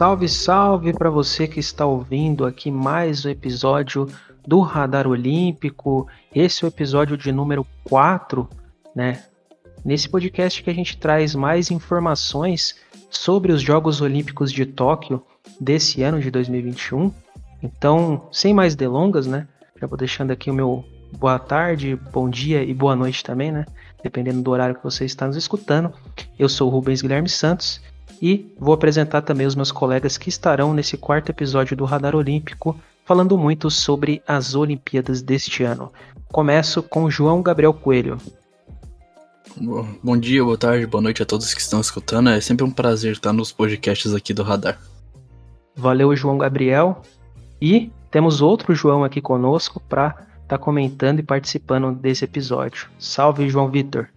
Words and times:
Salve, 0.00 0.28
salve 0.30 0.92
para 0.94 1.10
você 1.10 1.46
que 1.46 1.60
está 1.60 1.84
ouvindo 1.84 2.46
aqui 2.46 2.70
mais 2.70 3.26
um 3.26 3.28
episódio 3.28 4.06
do 4.46 4.60
Radar 4.60 5.06
Olímpico. 5.06 6.08
Esse 6.34 6.64
é 6.64 6.66
o 6.66 6.70
episódio 6.70 7.18
de 7.18 7.30
número 7.30 7.66
4, 7.84 8.48
né? 8.96 9.22
Nesse 9.84 10.08
podcast 10.08 10.62
que 10.62 10.70
a 10.70 10.72
gente 10.72 10.96
traz 10.96 11.34
mais 11.34 11.70
informações 11.70 12.76
sobre 13.10 13.52
os 13.52 13.60
Jogos 13.60 14.00
Olímpicos 14.00 14.50
de 14.50 14.64
Tóquio 14.64 15.22
desse 15.60 16.02
ano 16.02 16.18
de 16.18 16.30
2021. 16.30 17.12
Então, 17.62 18.26
sem 18.32 18.54
mais 18.54 18.74
delongas, 18.74 19.26
né? 19.26 19.46
Já 19.78 19.86
vou 19.86 19.98
deixando 19.98 20.30
aqui 20.30 20.50
o 20.50 20.54
meu 20.54 20.82
boa 21.18 21.38
tarde, 21.38 21.98
bom 22.12 22.28
dia 22.28 22.62
e 22.62 22.72
boa 22.72 22.96
noite 22.96 23.22
também, 23.22 23.52
né? 23.52 23.64
Dependendo 24.02 24.42
do 24.42 24.50
horário 24.50 24.74
que 24.74 24.84
você 24.84 25.04
está 25.04 25.26
nos 25.26 25.36
escutando. 25.36 25.92
Eu 26.38 26.48
sou 26.48 26.68
o 26.68 26.70
Rubens 26.70 27.02
Guilherme 27.02 27.28
Santos 27.28 27.80
e 28.20 28.54
vou 28.58 28.74
apresentar 28.74 29.22
também 29.22 29.46
os 29.46 29.54
meus 29.54 29.72
colegas 29.72 30.18
que 30.18 30.28
estarão 30.28 30.74
nesse 30.74 30.96
quarto 30.96 31.30
episódio 31.30 31.76
do 31.76 31.84
Radar 31.84 32.14
Olímpico, 32.14 32.78
falando 33.04 33.36
muito 33.36 33.70
sobre 33.70 34.22
as 34.26 34.54
Olimpíadas 34.54 35.22
deste 35.22 35.64
ano. 35.64 35.92
Começo 36.28 36.82
com 36.82 37.10
João 37.10 37.42
Gabriel 37.42 37.72
Coelho. 37.74 38.18
Bom 40.02 40.16
dia, 40.16 40.44
boa 40.44 40.56
tarde, 40.56 40.86
boa 40.86 41.02
noite 41.02 41.22
a 41.22 41.26
todos 41.26 41.52
que 41.52 41.60
estão 41.60 41.80
escutando. 41.80 42.30
É 42.30 42.40
sempre 42.40 42.64
um 42.64 42.70
prazer 42.70 43.12
estar 43.12 43.32
nos 43.32 43.50
podcasts 43.50 44.14
aqui 44.14 44.32
do 44.32 44.42
Radar. 44.42 44.78
Valeu, 45.74 46.14
João 46.14 46.38
Gabriel. 46.38 47.02
E 47.60 47.90
temos 48.10 48.40
outro 48.40 48.74
João 48.74 49.02
aqui 49.02 49.20
conosco 49.20 49.80
para 49.80 50.26
tá 50.50 50.58
comentando 50.58 51.20
e 51.20 51.22
participando 51.22 51.94
desse 51.94 52.24
episódio. 52.24 52.90
Salve, 52.98 53.48
João 53.48 53.70
Vitor. 53.70 54.08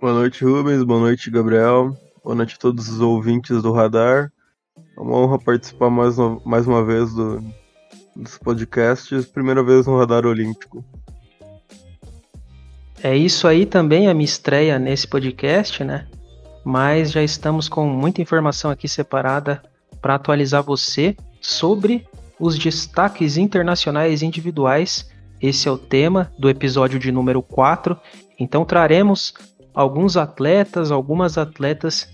Boa 0.00 0.14
noite, 0.14 0.42
Rubens. 0.42 0.82
Boa 0.82 1.00
noite, 1.00 1.30
Gabriel. 1.30 1.94
Boa 2.24 2.34
noite 2.34 2.54
a 2.54 2.58
todos 2.58 2.88
os 2.88 3.00
ouvintes 3.00 3.62
do 3.62 3.72
Radar. 3.72 4.32
É 4.96 5.00
uma 5.00 5.14
honra 5.18 5.38
participar 5.38 5.90
mais 5.90 6.18
uma, 6.18 6.40
mais 6.46 6.66
uma 6.66 6.82
vez 6.82 7.12
do, 7.12 7.44
dos 8.16 8.38
podcasts, 8.38 9.26
primeira 9.26 9.62
vez 9.62 9.86
no 9.86 9.98
Radar 9.98 10.24
Olímpico. 10.24 10.82
É 13.02 13.14
isso 13.14 13.46
aí 13.46 13.66
também, 13.66 14.08
a 14.08 14.14
minha 14.14 14.24
estreia 14.24 14.78
nesse 14.78 15.06
podcast, 15.06 15.84
né? 15.84 16.06
Mas 16.64 17.12
já 17.12 17.22
estamos 17.22 17.68
com 17.68 17.86
muita 17.86 18.22
informação 18.22 18.70
aqui 18.70 18.88
separada 18.88 19.62
para 20.00 20.14
atualizar 20.14 20.62
você 20.62 21.14
sobre 21.38 22.08
os 22.38 22.58
destaques 22.58 23.36
internacionais 23.36 24.22
individuais. 24.22 25.08
Esse 25.40 25.68
é 25.68 25.70
o 25.70 25.78
tema 25.78 26.32
do 26.38 26.48
episódio 26.48 26.98
de 26.98 27.10
número 27.12 27.42
4. 27.42 27.98
Então 28.38 28.64
traremos 28.64 29.34
alguns 29.74 30.16
atletas, 30.16 30.90
algumas 30.90 31.36
atletas 31.36 32.08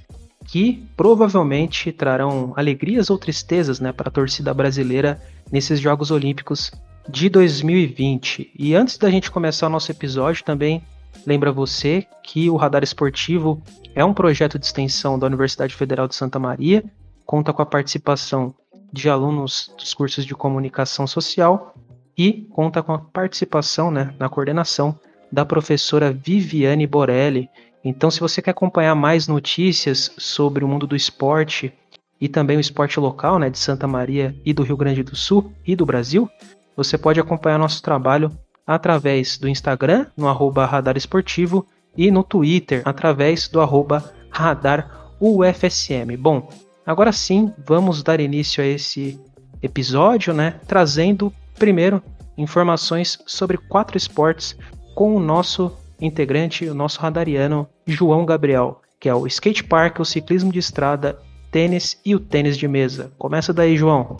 que 0.47 0.85
provavelmente 0.97 1.93
trarão 1.93 2.53
alegrias 2.57 3.11
ou 3.11 3.19
tristezas 3.19 3.79
né, 3.79 3.93
para 3.93 4.09
a 4.09 4.13
torcida 4.13 4.53
brasileira 4.53 5.23
nesses 5.51 5.79
Jogos 5.79 6.11
Olímpicos 6.11 6.73
de 7.09 7.29
2020. 7.29 8.51
E 8.59 8.75
antes 8.75 8.99
da 8.99 9.11
gente 9.11 9.31
começar 9.31 9.67
o 9.67 9.71
nosso 9.71 9.91
episódio, 9.91 10.45
também 10.45 10.83
lembra 11.27 11.53
você 11.53 12.07
que 12.23 12.51
o 12.51 12.57
Radar 12.57 12.83
Esportivo 12.83 13.63
é 13.95 14.05
um 14.05 14.15
projeto 14.15 14.59
de 14.59 14.67
extensão 14.67 15.19
da 15.19 15.27
Universidade 15.27 15.75
Federal 15.75 16.09
de 16.09 16.15
Santa 16.15 16.39
Maria, 16.39 16.85
conta 17.25 17.53
com 17.53 17.63
a 17.63 17.67
participação 17.67 18.55
de 18.93 19.09
alunos 19.09 19.73
dos 19.79 19.95
cursos 19.95 20.25
de 20.25 20.35
comunicação 20.35 21.07
social 21.07 21.75
e 22.17 22.47
conta 22.51 22.83
com 22.83 22.93
a 22.93 22.99
participação 22.99 23.91
né, 23.91 24.15
na 24.19 24.29
coordenação 24.29 24.99
da 25.31 25.45
professora 25.45 26.13
Viviane 26.13 26.87
Borelli, 26.87 27.49
então, 27.85 28.11
se 28.11 28.21
você 28.21 28.41
quer 28.41 28.53
acompanhar 28.53 28.95
mais 28.95 29.27
notícias 29.27 30.13
sobre 30.17 30.65
o 30.65 30.69
mundo 30.69 30.87
do 30.87 30.95
esporte 30.95 31.73
e 32.21 32.29
também 32.29 32.57
o 32.57 32.61
esporte 32.61 33.01
local, 33.01 33.39
né, 33.39 33.51
de 33.51 33.59
Santa 33.59 33.89
Maria 33.89 34.35
e 34.45 34.53
do 34.53 34.63
Rio 34.63 34.77
Grande 34.77 35.03
do 35.03 35.17
Sul 35.17 35.53
e 35.67 35.75
do 35.75 35.85
Brasil, 35.85 36.31
você 36.77 36.97
pode 36.97 37.19
acompanhar 37.19 37.59
nosso 37.59 37.83
trabalho 37.83 38.31
através 38.65 39.37
do 39.37 39.49
Instagram, 39.49 40.07
no 40.17 40.29
arroba 40.29 40.65
Radar 40.65 40.97
Esportivo, 40.97 41.67
e 41.97 42.11
no 42.11 42.23
Twitter, 42.23 42.83
através 42.85 43.49
do 43.49 43.61
arroba 43.61 44.13
Radar 44.31 45.11
UFSM. 45.21 46.17
Bom, 46.17 46.49
agora 46.87 47.13
sim, 47.13 47.53
vamos 47.67 48.03
dar 48.03 48.21
início 48.21 48.63
a 48.63 48.67
esse 48.67 49.19
episódio, 49.63 50.35
né, 50.35 50.61
trazendo 50.67 51.33
primeiro 51.59 52.03
informações 52.37 53.19
sobre 53.27 53.57
quatro 53.57 53.97
esportes 53.97 54.57
com 54.95 55.15
o 55.15 55.21
nosso 55.21 55.73
integrante, 56.01 56.67
o 56.67 56.75
nosso 56.75 57.01
radariano 57.01 57.69
João 57.87 58.25
Gabriel, 58.25 58.81
que 58.99 59.09
é 59.09 59.15
o 59.15 59.27
skate 59.27 59.65
park, 59.65 60.01
o 60.01 60.05
ciclismo 60.05 60.53
de 60.53 60.59
estrada, 60.59 61.19
tênis 61.51 61.99
e 62.05 62.15
o 62.15 62.21
tênis 62.21 62.57
de 62.57 62.67
mesa. 62.67 63.13
Começa 63.19 63.53
daí, 63.53 63.77
João. 63.77 64.17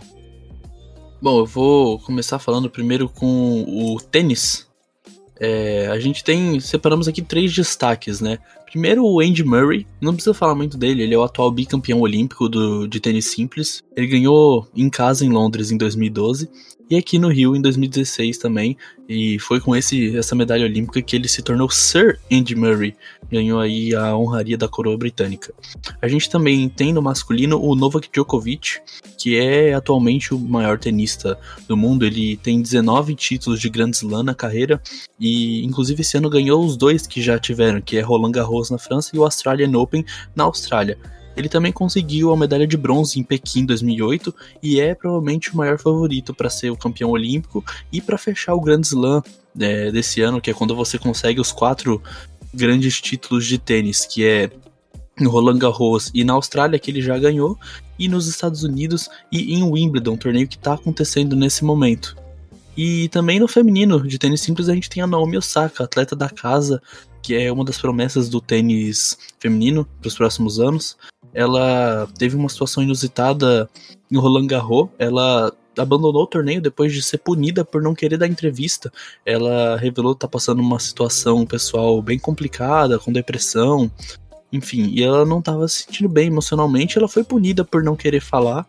Bom, 1.21 1.39
eu 1.39 1.45
vou 1.45 1.99
começar 1.99 2.37
falando 2.37 2.69
primeiro 2.69 3.07
com 3.09 3.63
o 3.67 3.99
tênis. 3.99 4.67
É, 5.39 5.87
a 5.87 5.99
gente 5.99 6.23
tem. 6.23 6.59
Separamos 6.59 7.07
aqui 7.07 7.21
três 7.21 7.53
destaques, 7.53 8.21
né? 8.21 8.39
Primeiro, 8.73 9.05
o 9.05 9.19
Andy 9.19 9.43
Murray. 9.43 9.85
Não 10.01 10.15
precisa 10.15 10.33
falar 10.33 10.55
muito 10.55 10.79
dele, 10.79 11.03
ele 11.03 11.13
é 11.13 11.17
o 11.17 11.21
atual 11.21 11.51
bicampeão 11.51 12.01
olímpico 12.01 12.49
do, 12.49 12.87
de 12.87 12.99
tênis 12.99 13.27
simples. 13.27 13.83
Ele 13.95 14.07
ganhou 14.07 14.67
em 14.75 14.89
casa 14.89 15.23
em 15.23 15.29
Londres 15.29 15.69
em 15.69 15.77
2012 15.77 16.49
e 16.89 16.97
aqui 16.97 17.17
no 17.17 17.27
Rio 17.27 17.55
em 17.55 17.61
2016 17.61 18.37
também. 18.37 18.77
E 19.07 19.37
foi 19.39 19.59
com 19.59 19.75
esse, 19.75 20.15
essa 20.15 20.33
medalha 20.33 20.65
olímpica 20.65 21.01
que 21.01 21.15
ele 21.15 21.27
se 21.27 21.41
tornou 21.41 21.69
Sir 21.69 22.19
Andy 22.31 22.55
Murray, 22.55 22.95
ganhou 23.29 23.59
aí 23.59 23.93
a 23.93 24.15
honraria 24.15 24.57
da 24.57 24.67
coroa 24.67 24.97
britânica. 24.97 25.53
A 26.01 26.07
gente 26.07 26.29
também 26.29 26.69
tem 26.69 26.93
no 26.93 27.01
masculino 27.01 27.61
o 27.61 27.75
Novak 27.75 28.09
Djokovic, 28.11 28.79
que 29.17 29.35
é 29.35 29.73
atualmente 29.73 30.33
o 30.33 30.39
maior 30.39 30.79
tenista 30.79 31.37
do 31.67 31.75
mundo. 31.75 32.05
Ele 32.05 32.37
tem 32.37 32.61
19 32.61 33.13
títulos 33.15 33.59
de 33.59 33.69
Grand 33.69 33.91
Slam 33.91 34.23
na 34.23 34.33
carreira 34.33 34.81
e 35.19 35.63
inclusive 35.65 36.01
esse 36.01 36.17
ano 36.17 36.29
ganhou 36.29 36.65
os 36.65 36.77
dois 36.77 37.05
que 37.05 37.21
já 37.21 37.37
tiveram, 37.37 37.81
que 37.81 37.97
é 37.97 38.01
Roland 38.01 38.31
Garros 38.31 38.62
na 38.69 38.77
França 38.77 39.11
e 39.13 39.19
o 39.19 39.23
Australian 39.23 39.77
Open 39.77 40.05
na 40.35 40.43
Austrália. 40.43 40.97
Ele 41.35 41.49
também 41.49 41.71
conseguiu 41.71 42.31
a 42.31 42.37
medalha 42.37 42.67
de 42.67 42.77
bronze 42.77 43.19
em 43.19 43.23
Pequim 43.23 43.65
2008 43.65 44.33
e 44.61 44.79
é 44.79 44.93
provavelmente 44.93 45.51
o 45.51 45.57
maior 45.57 45.79
favorito 45.79 46.33
para 46.33 46.49
ser 46.49 46.69
o 46.69 46.77
campeão 46.77 47.09
olímpico 47.09 47.63
e 47.91 47.99
para 47.99 48.17
fechar 48.17 48.53
o 48.53 48.61
Grand 48.61 48.81
Slam 48.81 49.23
é, 49.59 49.91
desse 49.91 50.21
ano, 50.21 50.39
que 50.39 50.51
é 50.51 50.53
quando 50.53 50.75
você 50.75 50.99
consegue 50.99 51.41
os 51.41 51.51
quatro 51.51 52.01
grandes 52.53 53.01
títulos 53.01 53.47
de 53.47 53.57
tênis, 53.57 54.05
que 54.05 54.23
é 54.23 54.51
no 55.19 55.29
Roland 55.29 55.57
Garros 55.57 56.11
e 56.13 56.23
na 56.23 56.33
Austrália, 56.33 56.79
que 56.79 56.89
ele 56.89 57.01
já 57.01 57.17
ganhou, 57.17 57.57
e 57.97 58.07
nos 58.07 58.27
Estados 58.27 58.63
Unidos 58.63 59.09
e 59.31 59.53
em 59.53 59.63
Wimbledon, 59.63 60.17
torneio 60.17 60.47
que 60.47 60.55
está 60.55 60.73
acontecendo 60.73 61.35
nesse 61.35 61.63
momento. 61.63 62.15
E 62.75 63.07
também 63.09 63.39
no 63.39 63.47
feminino 63.47 64.05
de 64.07 64.17
tênis 64.17 64.41
simples 64.41 64.67
a 64.67 64.73
gente 64.73 64.89
tem 64.89 65.03
a 65.03 65.07
Naomi 65.07 65.37
Osaka, 65.37 65.83
atleta 65.83 66.15
da 66.15 66.29
casa, 66.29 66.81
que 67.23 67.33
é 67.33 67.51
uma 67.51 67.63
das 67.63 67.79
promessas 67.79 68.27
do 68.27 68.41
tênis 68.41 69.17
feminino 69.39 69.87
para 69.99 70.09
os 70.09 70.15
próximos 70.15 70.59
anos. 70.59 70.97
Ela 71.33 72.07
teve 72.17 72.35
uma 72.35 72.49
situação 72.49 72.83
inusitada 72.83 73.67
em 74.11 74.17
Roland 74.17 74.45
Garros. 74.45 74.89
Ela 74.99 75.51
abandonou 75.77 76.23
o 76.23 76.27
torneio 76.27 76.61
depois 76.61 76.93
de 76.93 77.01
ser 77.01 77.17
punida 77.19 77.65
por 77.65 77.81
não 77.81 77.95
querer 77.95 78.17
dar 78.17 78.27
entrevista. 78.27 78.91
Ela 79.25 79.77
revelou 79.77 80.11
estar 80.11 80.27
tá 80.27 80.31
passando 80.31 80.61
uma 80.61 80.77
situação 80.79 81.45
pessoal 81.45 82.01
bem 82.01 82.19
complicada, 82.19 82.99
com 82.99 83.11
depressão, 83.11 83.89
enfim, 84.53 84.91
e 84.93 85.01
ela 85.01 85.25
não 85.25 85.39
estava 85.39 85.67
se 85.67 85.81
sentindo 85.81 86.07
bem 86.07 86.27
emocionalmente, 86.27 86.95
ela 86.95 87.07
foi 87.07 87.23
punida 87.23 87.65
por 87.65 87.83
não 87.83 87.95
querer 87.95 88.21
falar. 88.21 88.67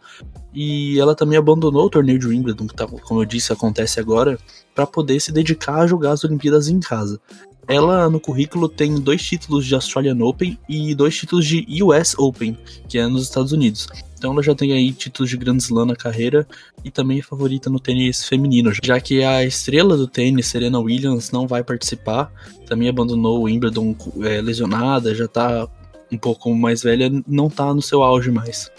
E 0.54 0.98
ela 0.98 1.14
também 1.14 1.36
abandonou 1.36 1.84
o 1.84 1.90
torneio 1.90 2.18
de 2.18 2.26
Wimbledon, 2.26 2.66
que 2.68 2.74
tá, 2.74 2.86
como 2.86 3.20
eu 3.20 3.24
disse, 3.26 3.52
acontece 3.52 4.00
agora, 4.00 4.38
para 4.74 4.86
poder 4.86 5.20
se 5.20 5.30
dedicar 5.30 5.80
a 5.80 5.86
jogar 5.86 6.12
as 6.12 6.24
Olimpíadas 6.24 6.68
em 6.68 6.80
casa. 6.80 7.20
Ela 7.66 8.10
no 8.10 8.20
currículo 8.20 8.68
tem 8.68 8.94
dois 9.00 9.22
títulos 9.22 9.66
de 9.66 9.74
Australian 9.74 10.18
Open 10.24 10.58
e 10.68 10.94
dois 10.94 11.16
títulos 11.16 11.46
de 11.46 11.66
US 11.82 12.14
Open, 12.18 12.56
que 12.88 12.98
é 12.98 13.06
nos 13.06 13.22
Estados 13.22 13.52
Unidos. 13.52 13.86
Então 14.18 14.32
ela 14.32 14.42
já 14.42 14.54
tem 14.54 14.72
aí 14.72 14.92
títulos 14.92 15.30
de 15.30 15.36
Grand 15.36 15.56
Slam 15.58 15.86
na 15.86 15.96
carreira 15.96 16.46
e 16.82 16.90
também 16.90 17.18
é 17.18 17.22
favorita 17.22 17.68
no 17.68 17.78
tênis 17.78 18.26
feminino, 18.26 18.72
já 18.82 19.00
que 19.00 19.22
a 19.22 19.44
estrela 19.44 19.96
do 19.96 20.06
tênis, 20.06 20.46
Serena 20.46 20.78
Williams, 20.78 21.30
não 21.30 21.46
vai 21.46 21.62
participar. 21.62 22.32
Também 22.66 22.88
abandonou 22.88 23.40
o 23.40 23.42
Wimbledon 23.42 23.94
é, 24.22 24.40
lesionada, 24.40 25.14
já 25.14 25.28
tá 25.28 25.68
um 26.10 26.18
pouco 26.18 26.54
mais 26.54 26.82
velha, 26.82 27.10
não 27.26 27.50
tá 27.50 27.72
no 27.74 27.82
seu 27.82 28.02
auge 28.02 28.30
mais. 28.30 28.70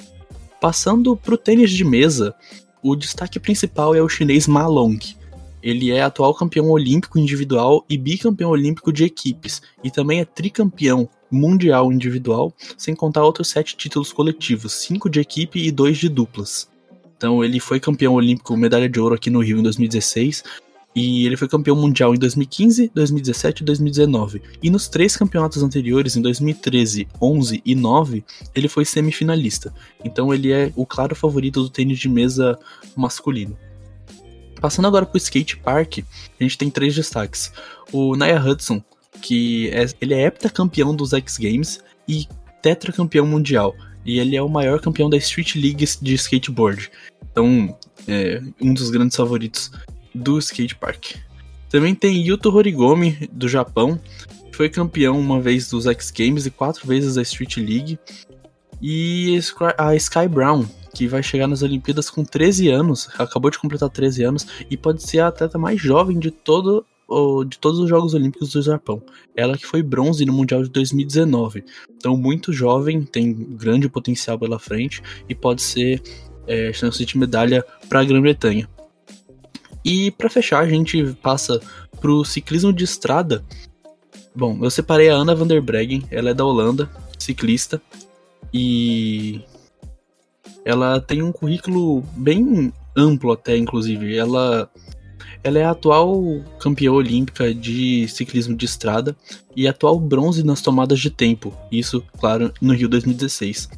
Passando 0.60 1.16
pro 1.16 1.38
tênis 1.38 1.72
de 1.72 1.84
mesa, 1.84 2.34
o 2.82 2.96
destaque 2.96 3.40
principal 3.40 3.94
é 3.94 4.02
o 4.02 4.10
chinês 4.10 4.48
Ma 4.48 4.66
Long 4.68 4.98
ele 5.66 5.90
é 5.90 6.04
atual 6.04 6.32
campeão 6.36 6.70
olímpico 6.70 7.18
individual 7.18 7.84
e 7.90 7.98
bicampeão 7.98 8.52
olímpico 8.52 8.94
de 8.94 9.04
equipes, 9.04 9.64
e 9.84 9.90
também 9.90 10.20
é 10.20 10.26
tricampeão 10.26 11.10
mundial 11.32 11.92
individual, 11.92 12.54
sem 12.78 12.94
contar 12.94 13.24
outros 13.24 13.50
sete 13.50 13.76
títulos 13.76 14.14
coletivos, 14.14 14.74
cinco 14.74 15.10
de 15.10 15.20
equipe 15.20 15.60
e 15.60 15.72
dois 15.72 15.98
de 15.98 16.08
duplas. 16.08 16.70
Então 17.18 17.44
ele 17.44 17.60
foi 17.60 17.80
campeão 17.80 18.14
olímpico, 18.14 18.56
medalha 18.56 18.88
de 18.88 19.00
ouro 19.00 19.16
aqui 19.16 19.32
no 19.32 19.40
Rio 19.40 19.58
em 19.58 19.64
2016, 19.64 20.44
E 20.96 21.26
ele 21.26 21.36
foi 21.36 21.50
campeão 21.50 21.76
mundial 21.76 22.16
em 22.16 22.18
2015, 22.18 22.90
2017 22.96 23.62
e 23.62 23.66
2019. 23.66 24.42
E 24.64 24.70
nos 24.70 24.88
três 24.88 25.18
campeonatos 25.18 25.62
anteriores, 25.62 26.16
em 26.16 26.22
2013, 26.22 27.06
11 27.22 27.62
e 27.66 27.76
9, 27.76 28.24
ele 28.56 28.70
foi 28.70 28.86
semifinalista. 28.86 29.74
Então 30.06 30.34
ele 30.34 30.54
é 30.54 30.72
o 30.74 30.86
claro 30.86 31.14
favorito 31.14 31.62
do 31.62 31.70
tênis 31.70 32.00
de 32.00 32.08
mesa 32.08 32.58
masculino. 32.96 33.58
Passando 34.60 34.88
agora 34.88 35.06
pro 35.06 35.18
skate 35.18 35.58
park, 35.58 36.00
a 36.40 36.44
gente 36.44 36.58
tem 36.58 36.70
três 36.70 36.96
destaques. 36.96 37.52
O 37.92 38.16
Naya 38.16 38.40
Hudson, 38.40 38.82
que 39.22 39.70
é, 39.70 39.86
ele 40.02 40.14
é 40.14 40.26
heptacampeão 40.26 40.96
dos 40.96 41.14
X 41.14 41.38
Games 41.38 41.80
e 42.08 42.28
tetracampeão 42.62 43.26
mundial. 43.26 43.76
E 44.06 44.20
ele 44.20 44.36
é 44.36 44.42
o 44.42 44.50
maior 44.50 44.80
campeão 44.80 45.10
da 45.10 45.18
Street 45.18 45.56
League 45.56 45.86
de 46.02 46.14
skateboard. 46.14 46.92
Então, 47.32 47.78
é 48.08 48.42
um 48.62 48.74
dos 48.74 48.90
grandes 48.90 49.16
favoritos 49.16 49.72
do 50.14 50.38
skate 50.40 50.76
park. 50.76 51.16
Também 51.70 51.94
tem 51.94 52.26
Yuto 52.26 52.56
Horigomi, 52.56 53.30
do 53.32 53.48
Japão, 53.48 54.00
que 54.50 54.56
foi 54.56 54.70
campeão 54.70 55.20
uma 55.20 55.42
vez 55.42 55.70
dos 55.70 55.86
X 55.88 56.12
Games 56.12 56.46
e 56.46 56.52
quatro 56.52 56.88
vezes 56.88 57.16
da 57.16 57.22
Street 57.22 57.58
League. 57.58 58.00
E 58.82 59.40
a 59.78 59.96
Sky 59.96 60.28
Brown, 60.30 60.66
que 60.96 61.08
vai 61.08 61.22
chegar 61.22 61.48
nas 61.48 61.62
Olimpíadas 61.62 62.10
com 62.10 62.24
13 62.24 62.70
anos, 62.70 63.10
acabou 63.20 63.52
de 63.52 63.60
completar 63.60 63.90
13 63.90 64.24
anos, 64.24 64.48
e 64.70 64.78
pode 64.78 65.04
ser 65.04 65.20
a 65.20 65.28
atleta 65.28 65.58
mais 65.58 65.80
jovem 65.80 66.18
de 66.18 66.32
todo 66.32 66.86
de 67.48 67.60
todos 67.60 67.80
os 67.80 67.88
Jogos 67.88 68.16
Olímpicos 68.16 68.54
do 68.54 68.64
Japão. 68.64 69.00
Ela 69.36 69.56
que 69.56 69.66
foi 69.68 69.84
bronze 69.84 70.26
no 70.26 70.34
Mundial 70.34 70.64
de 70.64 70.70
2019. 70.70 71.64
Então, 71.96 72.18
muito 72.18 72.52
jovem, 72.52 73.04
tem 73.04 73.32
grande 73.32 73.88
potencial 73.88 74.40
pela 74.40 74.58
frente 74.58 75.04
e 75.30 75.36
pode 75.36 75.62
ser 75.62 76.02
é, 76.48 76.74
chance 76.74 77.06
de 77.06 77.16
medalha 77.16 77.64
para 77.88 78.00
a 78.00 78.04
Grã-Bretanha. 78.04 78.68
E 79.84 80.10
para 80.10 80.32
fechar, 80.32 80.62
a 80.62 80.68
gente 80.68 81.16
passa 81.22 81.62
pro 82.02 82.26
ciclismo 82.26 82.74
de 82.74 82.84
estrada. 82.84 83.46
Bom, 84.36 84.58
eu 84.64 84.72
separei 84.72 85.10
a 85.10 85.14
Ana 85.14 85.36
van 85.36 85.46
der 85.46 85.62
Breggen, 85.62 86.04
ela 86.10 86.32
é 86.32 86.34
da 86.34 86.44
Holanda, 86.44 86.90
ciclista, 87.20 87.80
e 88.52 89.42
ela 90.66 91.00
tem 91.00 91.22
um 91.22 91.32
currículo 91.32 92.04
bem 92.18 92.74
amplo 92.98 93.32
até, 93.32 93.56
inclusive. 93.56 94.18
Ela, 94.18 94.68
ela 95.44 95.60
é 95.60 95.64
a 95.64 95.70
atual 95.70 96.42
campeã 96.60 96.92
olímpica 96.92 97.54
de 97.54 98.08
ciclismo 98.08 98.58
de 98.58 98.66
estrada 98.66 99.16
e 99.56 99.68
atual 99.68 100.00
bronze 100.00 100.44
nas 100.44 100.62
tomadas 100.62 101.00
de 101.00 101.12
tempo, 101.12 101.54
isso, 101.72 102.04
claro, 102.20 102.52
no 102.60 102.74
Rio 102.74 102.90
2016. 102.90 103.70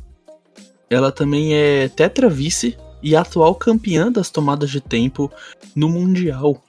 Ela 0.90 1.12
também 1.12 1.54
é 1.54 1.90
tetra 1.90 2.30
vice 2.30 2.78
e 3.04 3.16
atual 3.16 3.54
campeã 3.54 4.10
das 4.10 4.30
tomadas 4.30 4.70
de 4.70 4.80
tempo 4.80 5.30
no 5.76 5.90
Mundial 5.90 6.64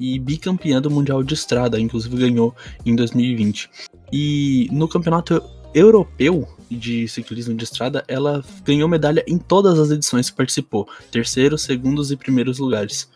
e 0.00 0.18
bicampeã 0.18 0.82
do 0.82 0.90
Mundial 0.90 1.22
de 1.22 1.34
Estrada, 1.34 1.78
inclusive 1.78 2.16
ganhou 2.16 2.54
em 2.84 2.96
2020. 2.96 3.70
E 4.12 4.68
no 4.72 4.88
Campeonato 4.88 5.40
Europeu 5.72 6.48
de 6.76 7.08
Ciclismo 7.08 7.54
de 7.54 7.64
Estrada, 7.64 8.04
ela 8.08 8.44
ganhou 8.64 8.88
medalha 8.88 9.24
em 9.26 9.38
todas 9.38 9.78
as 9.78 9.90
edições 9.90 10.30
que 10.30 10.36
participou, 10.36 10.88
terceiros, 11.10 11.62
segundos 11.62 12.10
e 12.10 12.16
primeiros 12.16 12.58
lugares. 12.58 13.08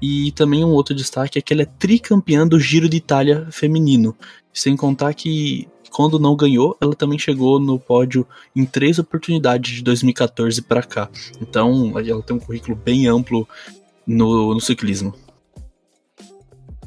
E 0.00 0.32
também 0.32 0.64
um 0.64 0.70
outro 0.70 0.94
destaque 0.94 1.38
é 1.38 1.42
que 1.42 1.52
ela 1.52 1.62
é 1.62 1.66
tricampeã 1.66 2.46
do 2.46 2.60
Giro 2.60 2.88
de 2.88 2.96
Itália 2.96 3.46
feminino, 3.50 4.16
sem 4.52 4.76
contar 4.76 5.14
que 5.14 5.68
quando 5.90 6.18
não 6.18 6.36
ganhou, 6.36 6.76
ela 6.78 6.94
também 6.94 7.18
chegou 7.18 7.58
no 7.58 7.78
pódio 7.78 8.26
em 8.54 8.66
três 8.66 8.98
oportunidades 8.98 9.76
de 9.76 9.82
2014 9.82 10.60
para 10.60 10.82
cá. 10.82 11.08
Então, 11.40 11.98
ela 11.98 12.22
tem 12.22 12.36
um 12.36 12.40
currículo 12.40 12.76
bem 12.76 13.06
amplo 13.06 13.48
no, 14.06 14.52
no 14.52 14.60
ciclismo. 14.60 15.14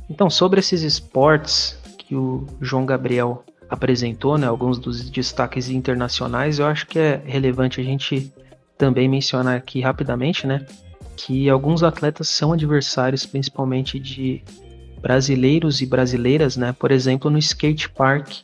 Então, 0.07 0.29
sobre 0.29 0.59
esses 0.59 0.83
esportes 0.83 1.75
que 1.97 2.15
o 2.15 2.45
João 2.61 2.85
Gabriel 2.85 3.43
apresentou, 3.69 4.37
né, 4.37 4.47
alguns 4.47 4.79
dos 4.79 5.09
destaques 5.09 5.69
internacionais, 5.69 6.59
eu 6.59 6.65
acho 6.65 6.87
que 6.87 6.97
é 6.97 7.21
relevante 7.25 7.79
a 7.79 7.83
gente 7.83 8.33
também 8.77 9.07
mencionar 9.07 9.57
aqui 9.57 9.81
rapidamente, 9.81 10.47
né, 10.47 10.65
que 11.15 11.49
alguns 11.49 11.83
atletas 11.83 12.29
são 12.29 12.53
adversários, 12.53 13.25
principalmente 13.25 13.99
de 13.99 14.41
brasileiros 15.01 15.81
e 15.81 15.85
brasileiras, 15.85 16.57
né, 16.57 16.73
por 16.77 16.91
exemplo, 16.91 17.29
no 17.29 17.37
skate 17.37 17.89
park, 17.89 18.37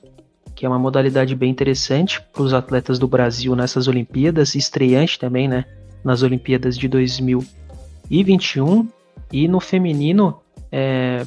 que 0.53 0.65
é 0.65 0.69
uma 0.69 0.79
modalidade 0.79 1.35
bem 1.35 1.49
interessante 1.49 2.21
para 2.21 2.41
os 2.41 2.53
atletas 2.53 2.97
do 2.97 3.07
Brasil 3.07 3.55
nessas 3.55 3.87
Olimpíadas, 3.87 4.55
estreante 4.55 5.19
também, 5.19 5.47
né, 5.47 5.65
nas 6.03 6.21
Olimpíadas 6.21 6.77
de 6.77 6.87
2021. 6.87 8.87
E 9.31 9.47
no 9.47 9.59
feminino, 9.59 10.39
é, 10.71 11.25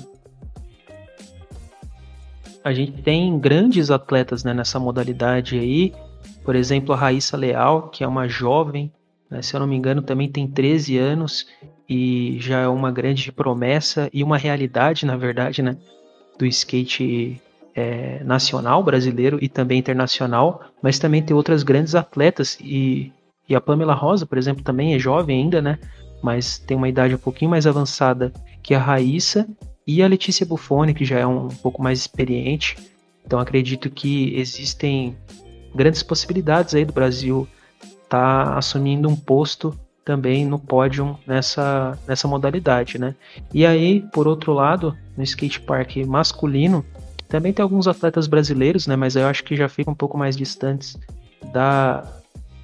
a 2.69 2.75
gente 2.75 3.03
tem 3.03 3.39
grandes 3.39 3.91
atletas 3.91 4.45
né, 4.45 4.53
nessa 4.53 4.79
modalidade 4.79 5.59
aí, 5.59 5.93
por 6.45 6.55
exemplo, 6.55 6.95
a 6.95 6.97
Raíssa 6.97 7.37
Leal, 7.37 7.89
que 7.89 8.05
é 8.05 8.09
uma 8.09 8.29
jovem, 8.29 8.93
né, 9.31 9.43
se 9.43 9.55
eu 9.55 9.61
não 9.61 9.67
me 9.67 9.77
engano, 9.77 10.03
também 10.03 10.31
tem 10.31 10.47
13 10.47 10.99
anos 10.99 11.47
e 11.89 12.37
já 12.41 12.61
é 12.61 12.69
uma 12.69 12.93
grande 12.93 13.33
promessa 13.33 14.11
e 14.13 14.23
uma 14.23 14.37
realidade, 14.37 15.07
na 15.07 15.17
verdade, 15.17 15.63
né, 15.63 15.77
do 16.39 16.45
skate 16.47 17.41
é, 17.75 18.23
nacional 18.23 18.83
brasileiro 18.83 19.39
e 19.41 19.49
também 19.49 19.79
internacional, 19.79 20.63
mas 20.83 20.99
também 20.99 21.23
tem 21.23 21.35
outras 21.35 21.63
grandes 21.63 21.95
atletas 21.95 22.59
e, 22.61 23.13
e 23.49 23.55
a 23.55 23.61
Pamela 23.61 23.95
Rosa, 23.95 24.27
por 24.27 24.37
exemplo, 24.37 24.63
também 24.63 24.95
é 24.95 24.99
jovem 24.99 25.43
ainda, 25.43 25.63
né? 25.63 25.79
Mas 26.23 26.59
tem 26.59 26.77
uma 26.77 26.89
idade 26.89 27.15
um 27.15 27.19
pouquinho 27.19 27.51
mais 27.51 27.67
avançada 27.67 28.33
que 28.63 28.75
a 28.75 28.79
Raíssa 28.79 29.49
e 29.89 30.03
a 30.03 30.07
Letícia 30.07 30.45
Buffoni, 30.45 30.93
que 30.93 31.07
já 31.07 31.19
é 31.19 31.27
um 31.27 31.49
pouco 31.49 31.83
mais 31.83 31.99
experiente. 31.99 32.77
Então 33.25 33.41
acredito 33.41 33.89
que 33.89 34.39
existem 34.39 35.17
grandes 35.75 36.03
possibilidades 36.03 36.75
aí 36.75 36.85
do 36.85 36.93
Brasil 36.93 37.49
estar 38.05 38.45
tá 38.45 38.59
assumindo 38.59 39.09
um 39.09 39.17
posto 39.17 39.75
também 40.05 40.45
no 40.45 40.59
pódio 40.59 41.19
nessa, 41.27 41.99
nessa 42.07 42.29
modalidade, 42.29 42.99
né? 42.99 43.15
E 43.53 43.65
aí, 43.65 44.03
por 44.13 44.29
outro 44.29 44.53
lado, 44.53 44.95
no 45.17 45.23
skate 45.23 45.61
park 45.61 45.97
masculino, 46.07 46.85
também 47.27 47.53
tem 47.53 47.63
alguns 47.63 47.89
atletas 47.89 48.27
brasileiros, 48.27 48.87
né? 48.87 48.95
Mas 48.95 49.17
eu 49.17 49.27
acho 49.27 49.43
que 49.43 49.57
já 49.57 49.71
ficam 49.71 49.93
um 49.95 49.97
pouco 49.97 50.19
mais 50.19 50.37
distantes 50.37 50.99
da 51.51 52.07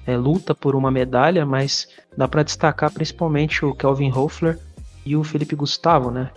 é, 0.05 0.15
luta 0.15 0.53
por 0.53 0.75
uma 0.75 0.91
medalha, 0.91 1.43
mas 1.43 1.87
dá 2.15 2.27
para 2.27 2.43
destacar 2.43 2.91
principalmente 2.91 3.65
o 3.65 3.73
Kelvin 3.73 4.11
Hoffler 4.11 4.59
e 5.03 5.15
o 5.15 5.23
Felipe 5.23 5.55
Gustavo, 5.55 6.11
né? 6.11 6.29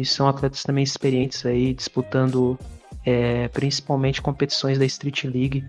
E 0.00 0.04
são 0.04 0.28
atletas 0.28 0.62
também 0.62 0.82
experientes 0.82 1.44
aí, 1.46 1.72
disputando 1.72 2.58
é, 3.04 3.48
principalmente 3.48 4.22
competições 4.22 4.78
da 4.78 4.84
Street 4.84 5.24
League. 5.24 5.64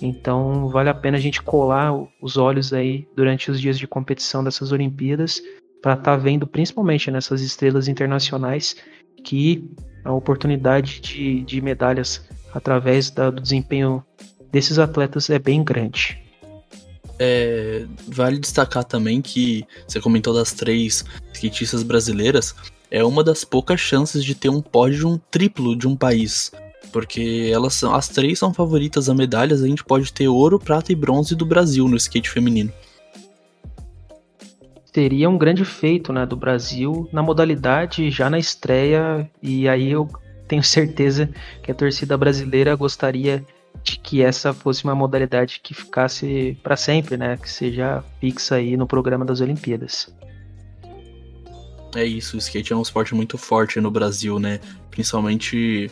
Então 0.00 0.68
vale 0.68 0.88
a 0.88 0.94
pena 0.94 1.16
a 1.16 1.20
gente 1.20 1.42
colar 1.42 1.92
os 2.20 2.36
olhos 2.36 2.72
aí 2.72 3.06
durante 3.16 3.50
os 3.50 3.60
dias 3.60 3.78
de 3.78 3.86
competição 3.86 4.44
dessas 4.44 4.72
Olimpíadas 4.72 5.42
para 5.82 5.94
estar 5.94 6.12
tá 6.12 6.16
vendo 6.16 6.46
principalmente 6.46 7.10
nessas 7.10 7.40
estrelas 7.40 7.88
internacionais 7.88 8.76
que 9.24 9.64
a 10.04 10.12
oportunidade 10.12 11.00
de, 11.00 11.42
de 11.42 11.60
medalhas 11.60 12.24
através 12.52 13.10
da, 13.10 13.30
do 13.30 13.40
desempenho 13.40 14.04
desses 14.50 14.78
atletas 14.78 15.28
é 15.30 15.38
bem 15.38 15.62
grande. 15.62 16.18
É, 17.18 17.84
vale 18.06 18.38
destacar 18.38 18.84
também 18.84 19.20
que 19.20 19.66
você 19.86 20.00
comentou 20.00 20.32
das 20.32 20.52
três 20.52 21.04
skatistas 21.32 21.82
brasileiras, 21.82 22.54
é 22.90 23.04
uma 23.04 23.22
das 23.22 23.44
poucas 23.44 23.80
chances 23.80 24.24
de 24.24 24.34
ter 24.34 24.48
um 24.48 24.60
pódio 24.60 25.20
triplo 25.30 25.76
de 25.76 25.86
um 25.86 25.96
país. 25.96 26.52
Porque 26.92 27.50
elas 27.52 27.74
são, 27.74 27.94
as 27.94 28.08
três 28.08 28.38
são 28.38 28.52
favoritas 28.54 29.08
a 29.08 29.14
medalhas, 29.14 29.62
a 29.62 29.66
gente 29.66 29.84
pode 29.84 30.12
ter 30.12 30.28
ouro, 30.28 30.58
prata 30.58 30.92
e 30.92 30.94
bronze 30.94 31.34
do 31.34 31.44
Brasil 31.44 31.86
no 31.86 31.96
skate 31.96 32.30
feminino 32.30 32.72
seria 34.98 35.30
um 35.30 35.38
grande 35.38 35.64
feito 35.64 36.12
né, 36.12 36.26
do 36.26 36.36
Brasil 36.36 37.08
na 37.12 37.22
modalidade 37.22 38.10
já 38.10 38.28
na 38.28 38.36
estreia, 38.36 39.30
e 39.40 39.68
aí 39.68 39.92
eu 39.92 40.08
tenho 40.48 40.64
certeza 40.64 41.28
que 41.62 41.70
a 41.70 41.74
torcida 41.74 42.16
brasileira 42.16 42.74
gostaria 42.74 43.44
de 43.82 43.96
que 43.98 44.22
essa 44.22 44.52
fosse 44.52 44.82
uma 44.82 44.96
modalidade 44.96 45.60
que 45.62 45.72
ficasse 45.72 46.58
para 46.64 46.74
sempre, 46.74 47.16
né, 47.16 47.36
que 47.36 47.48
seja 47.48 48.02
fixa 48.20 48.56
aí 48.56 48.76
no 48.76 48.88
programa 48.88 49.24
das 49.24 49.40
Olimpíadas. 49.40 50.12
É 51.94 52.04
isso, 52.04 52.36
o 52.36 52.38
skate 52.38 52.72
é 52.72 52.76
um 52.76 52.82
esporte 52.82 53.14
muito 53.14 53.38
forte 53.38 53.80
no 53.80 53.90
Brasil, 53.90 54.38
né? 54.38 54.60
Principalmente 54.90 55.90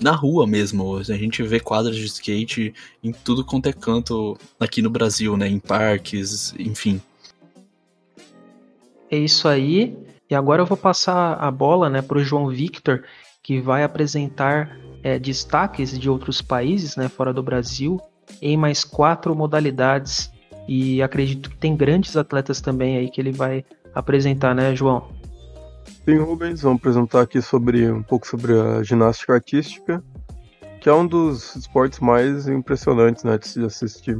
na 0.00 0.12
rua 0.12 0.46
mesmo. 0.46 0.96
A 0.96 1.02
gente 1.02 1.42
vê 1.42 1.60
quadras 1.60 1.96
de 1.96 2.04
skate 2.04 2.72
em 3.02 3.12
tudo 3.12 3.44
quanto 3.44 3.68
é 3.68 3.72
canto 3.72 4.36
aqui 4.58 4.80
no 4.80 4.90
Brasil, 4.90 5.36
né? 5.36 5.48
Em 5.48 5.58
parques, 5.58 6.54
enfim. 6.58 7.00
É 9.10 9.16
isso 9.16 9.48
aí. 9.48 9.96
E 10.28 10.34
agora 10.34 10.62
eu 10.62 10.66
vou 10.66 10.76
passar 10.76 11.34
a 11.34 11.50
bola 11.50 11.90
né, 11.90 12.00
para 12.00 12.18
o 12.18 12.24
João 12.24 12.48
Victor, 12.48 13.04
que 13.42 13.60
vai 13.60 13.84
apresentar 13.84 14.78
é, 15.02 15.18
destaques 15.18 15.98
de 15.98 16.08
outros 16.08 16.40
países 16.40 16.96
né, 16.96 17.08
fora 17.08 17.32
do 17.32 17.42
Brasil 17.42 18.00
em 18.40 18.56
mais 18.56 18.84
quatro 18.84 19.34
modalidades. 19.36 20.32
E 20.66 21.02
acredito 21.02 21.50
que 21.50 21.56
tem 21.56 21.76
grandes 21.76 22.16
atletas 22.16 22.60
também 22.60 22.96
aí 22.96 23.10
que 23.10 23.20
ele 23.20 23.32
vai 23.32 23.64
apresentar, 23.94 24.54
né, 24.54 24.74
João? 24.74 25.08
Sim, 26.04 26.18
Rubens, 26.18 26.62
vamos 26.62 26.78
apresentar 26.78 27.22
aqui 27.22 27.40
sobre 27.40 27.90
um 27.90 28.02
pouco 28.02 28.26
sobre 28.26 28.52
a 28.58 28.82
ginástica 28.82 29.34
artística, 29.34 30.02
que 30.80 30.88
é 30.88 30.94
um 30.94 31.06
dos 31.06 31.56
esportes 31.56 32.00
mais 32.00 32.46
impressionantes 32.46 33.24
né, 33.24 33.38
de 33.38 33.48
se 33.48 33.64
assistir, 33.64 34.18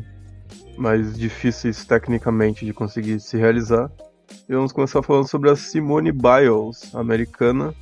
mais 0.78 1.16
difíceis 1.16 1.84
tecnicamente 1.84 2.64
de 2.64 2.72
conseguir 2.72 3.20
se 3.20 3.36
realizar. 3.36 3.90
E 4.48 4.54
vamos 4.54 4.72
começar 4.72 5.02
falando 5.02 5.28
sobre 5.28 5.50
a 5.50 5.56
Simone 5.56 6.10
Biles, 6.10 6.94
americana, 6.94 7.74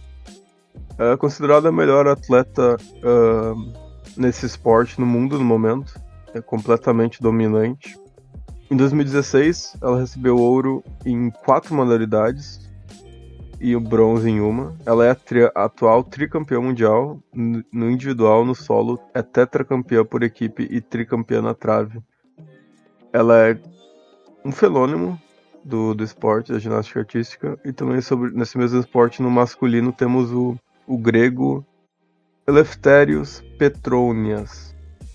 é 0.99 1.17
considerada 1.17 1.69
a 1.69 1.73
melhor 1.73 2.07
atleta 2.07 2.77
uh, 2.77 3.73
nesse 4.17 4.47
esporte 4.47 5.01
no 5.01 5.07
mundo 5.07 5.39
no 5.39 5.45
momento, 5.45 5.99
é 6.35 6.41
completamente 6.41 7.21
dominante. 7.21 7.99
Em 8.71 8.77
2016, 8.77 9.77
ela 9.83 10.01
recebeu 10.01 10.37
ouro 10.37 10.83
em 11.05 11.31
quatro 11.31 11.75
modalidades, 11.75 12.72
e 13.63 13.77
o 13.77 13.81
bronze 13.81 14.29
em 14.29 14.41
uma. 14.41 14.75
Ela 14.85 15.07
é 15.07 15.11
a, 15.11 15.15
tri 15.15 15.49
atual 15.55 16.03
tricampeã 16.03 16.61
mundial 16.61 17.23
no 17.33 17.91
individual, 17.91 18.45
no 18.45 18.57
solo, 18.57 18.99
é 19.15 19.23
tetracampeã 19.23 20.05
por 20.05 20.25
equipe 20.25 20.67
e 20.69 20.81
tricampeã 20.81 21.41
na 21.41 21.55
trave. 21.55 22.01
Ela 23.13 23.51
é 23.51 23.59
um 24.45 24.51
fenômeno 24.51 25.19
do, 25.65 25.95
do 25.95 26.03
esporte, 26.03 26.53
da 26.53 26.59
ginástica 26.59 26.99
artística, 26.99 27.57
e 27.65 27.73
também 27.73 28.01
sobre 28.01 28.33
nesse 28.33 28.59
mesmo 28.59 28.81
esporte, 28.81 29.23
no 29.23 29.31
masculino, 29.31 29.93
temos 29.93 30.33
o, 30.33 30.57
o 30.85 30.99
grego 30.99 31.65
Eleftherios 32.49 33.45
Petronias. 33.59 34.75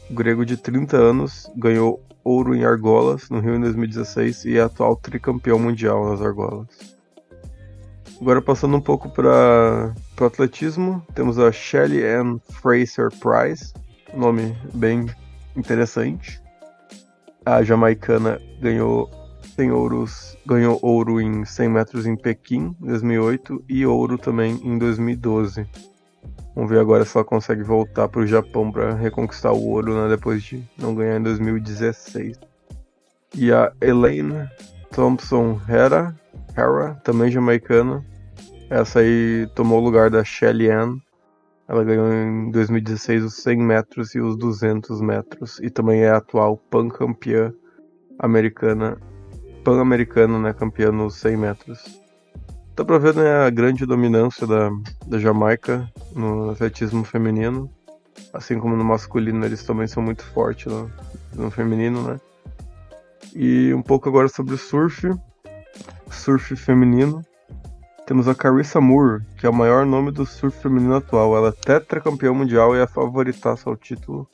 O 0.09 0.13
grego 0.13 0.45
de 0.45 0.55
30 0.55 0.95
anos 0.95 1.51
ganhou 1.53 2.01
ouro 2.23 2.55
em 2.55 2.63
argolas 2.63 3.29
no 3.29 3.41
Rio 3.41 3.55
em 3.55 3.59
2016 3.59 4.45
e 4.45 4.57
é 4.57 4.61
atual 4.61 4.95
tricampeão 4.95 5.59
mundial 5.59 6.09
nas 6.09 6.21
argolas. 6.21 6.96
Agora 8.19 8.41
passando 8.41 8.75
um 8.75 8.81
pouco 8.81 9.09
para 9.09 9.93
o 10.19 10.25
atletismo, 10.25 11.05
temos 11.13 11.37
a 11.37 11.51
Shelly 11.51 12.03
Ann 12.03 12.39
Fraser 12.49 13.09
Price, 13.19 13.73
nome 14.13 14.57
bem 14.73 15.05
interessante. 15.55 16.41
A 17.45 17.63
jamaicana 17.63 18.41
ganhou 18.59 19.09
tem 19.55 19.71
ouros, 19.71 20.37
ganhou 20.45 20.77
ouro 20.83 21.19
em 21.19 21.43
100 21.43 21.69
metros 21.69 22.05
em 22.05 22.15
Pequim, 22.15 22.75
em 22.79 22.87
2008, 22.87 23.65
e 23.67 23.85
ouro 23.87 24.17
também 24.17 24.59
em 24.63 24.77
2012. 24.77 25.67
Vamos 26.55 26.69
ver 26.69 26.79
agora 26.79 27.03
se 27.03 27.17
ela 27.17 27.25
consegue 27.25 27.63
voltar 27.63 28.07
para 28.07 28.21
o 28.21 28.27
Japão 28.27 28.71
para 28.71 28.93
reconquistar 28.93 29.51
o 29.51 29.67
ouro 29.67 29.95
né, 29.95 30.09
depois 30.09 30.43
de 30.43 30.63
não 30.77 30.93
ganhar 30.93 31.17
em 31.17 31.23
2016. 31.23 32.39
E 33.35 33.51
a 33.51 33.71
Elaine 33.81 34.47
Thompson 34.97 35.61
Hera 35.69 36.19
Hera, 36.57 36.99
também 37.03 37.29
jamaicana. 37.29 38.03
Essa 38.67 39.01
aí 39.01 39.47
tomou 39.53 39.79
o 39.79 39.83
lugar 39.83 40.09
da 40.09 40.23
Shelly 40.23 40.71
Ann. 40.71 40.97
Ela 41.67 41.83
ganhou 41.83 42.11
em 42.11 42.49
2016 42.49 43.23
os 43.23 43.35
100 43.35 43.57
metros 43.59 44.15
e 44.15 44.19
os 44.19 44.35
200 44.35 44.99
metros. 44.99 45.59
E 45.59 45.69
também 45.69 46.01
é 46.01 46.09
a 46.09 46.17
atual 46.17 46.57
pan-campeã 46.57 47.53
americana. 48.17 48.97
Pan-americana, 49.63 50.39
né? 50.39 50.51
Campeã 50.51 50.91
nos 50.91 51.13
100 51.17 51.37
metros. 51.37 52.01
Dá 52.75 52.83
pra 52.83 52.97
ver 52.97 53.13
né, 53.13 53.45
a 53.45 53.51
grande 53.51 53.85
dominância 53.85 54.47
da, 54.47 54.71
da 55.05 55.19
Jamaica 55.19 55.87
no 56.15 56.49
atletismo 56.49 57.03
feminino. 57.03 57.69
Assim 58.33 58.57
como 58.57 58.75
no 58.75 58.83
masculino, 58.83 59.45
eles 59.45 59.63
também 59.63 59.85
são 59.85 60.01
muito 60.01 60.25
fortes 60.25 60.65
no, 60.65 60.91
no 61.35 61.51
feminino, 61.51 62.01
né? 62.01 62.19
E 63.39 63.71
um 63.71 63.83
pouco 63.83 64.09
agora 64.09 64.27
sobre 64.27 64.55
o 64.55 64.57
surf 64.57 65.07
surf 66.09 66.55
feminino. 66.55 67.23
Temos 68.07 68.27
a 68.27 68.33
Carissa 68.33 68.81
Moore, 68.81 69.21
que 69.37 69.45
é 69.45 69.49
o 69.49 69.53
maior 69.53 69.85
nome 69.85 70.11
do 70.11 70.25
surf 70.25 70.59
feminino 70.59 70.95
atual. 70.95 71.37
Ela 71.37 71.49
é 71.49 71.51
tetracampeã 71.51 72.33
mundial 72.33 72.75
e 72.75 72.79
é 72.79 72.81
a 72.81 72.87
favoritaça 72.87 73.69
ao 73.69 73.77
título. 73.77 74.27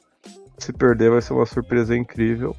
Se 0.58 0.72
perder 0.72 1.12
vai 1.12 1.22
ser 1.22 1.34
uma 1.34 1.46
surpresa 1.46 1.94
incrível. 1.94 2.56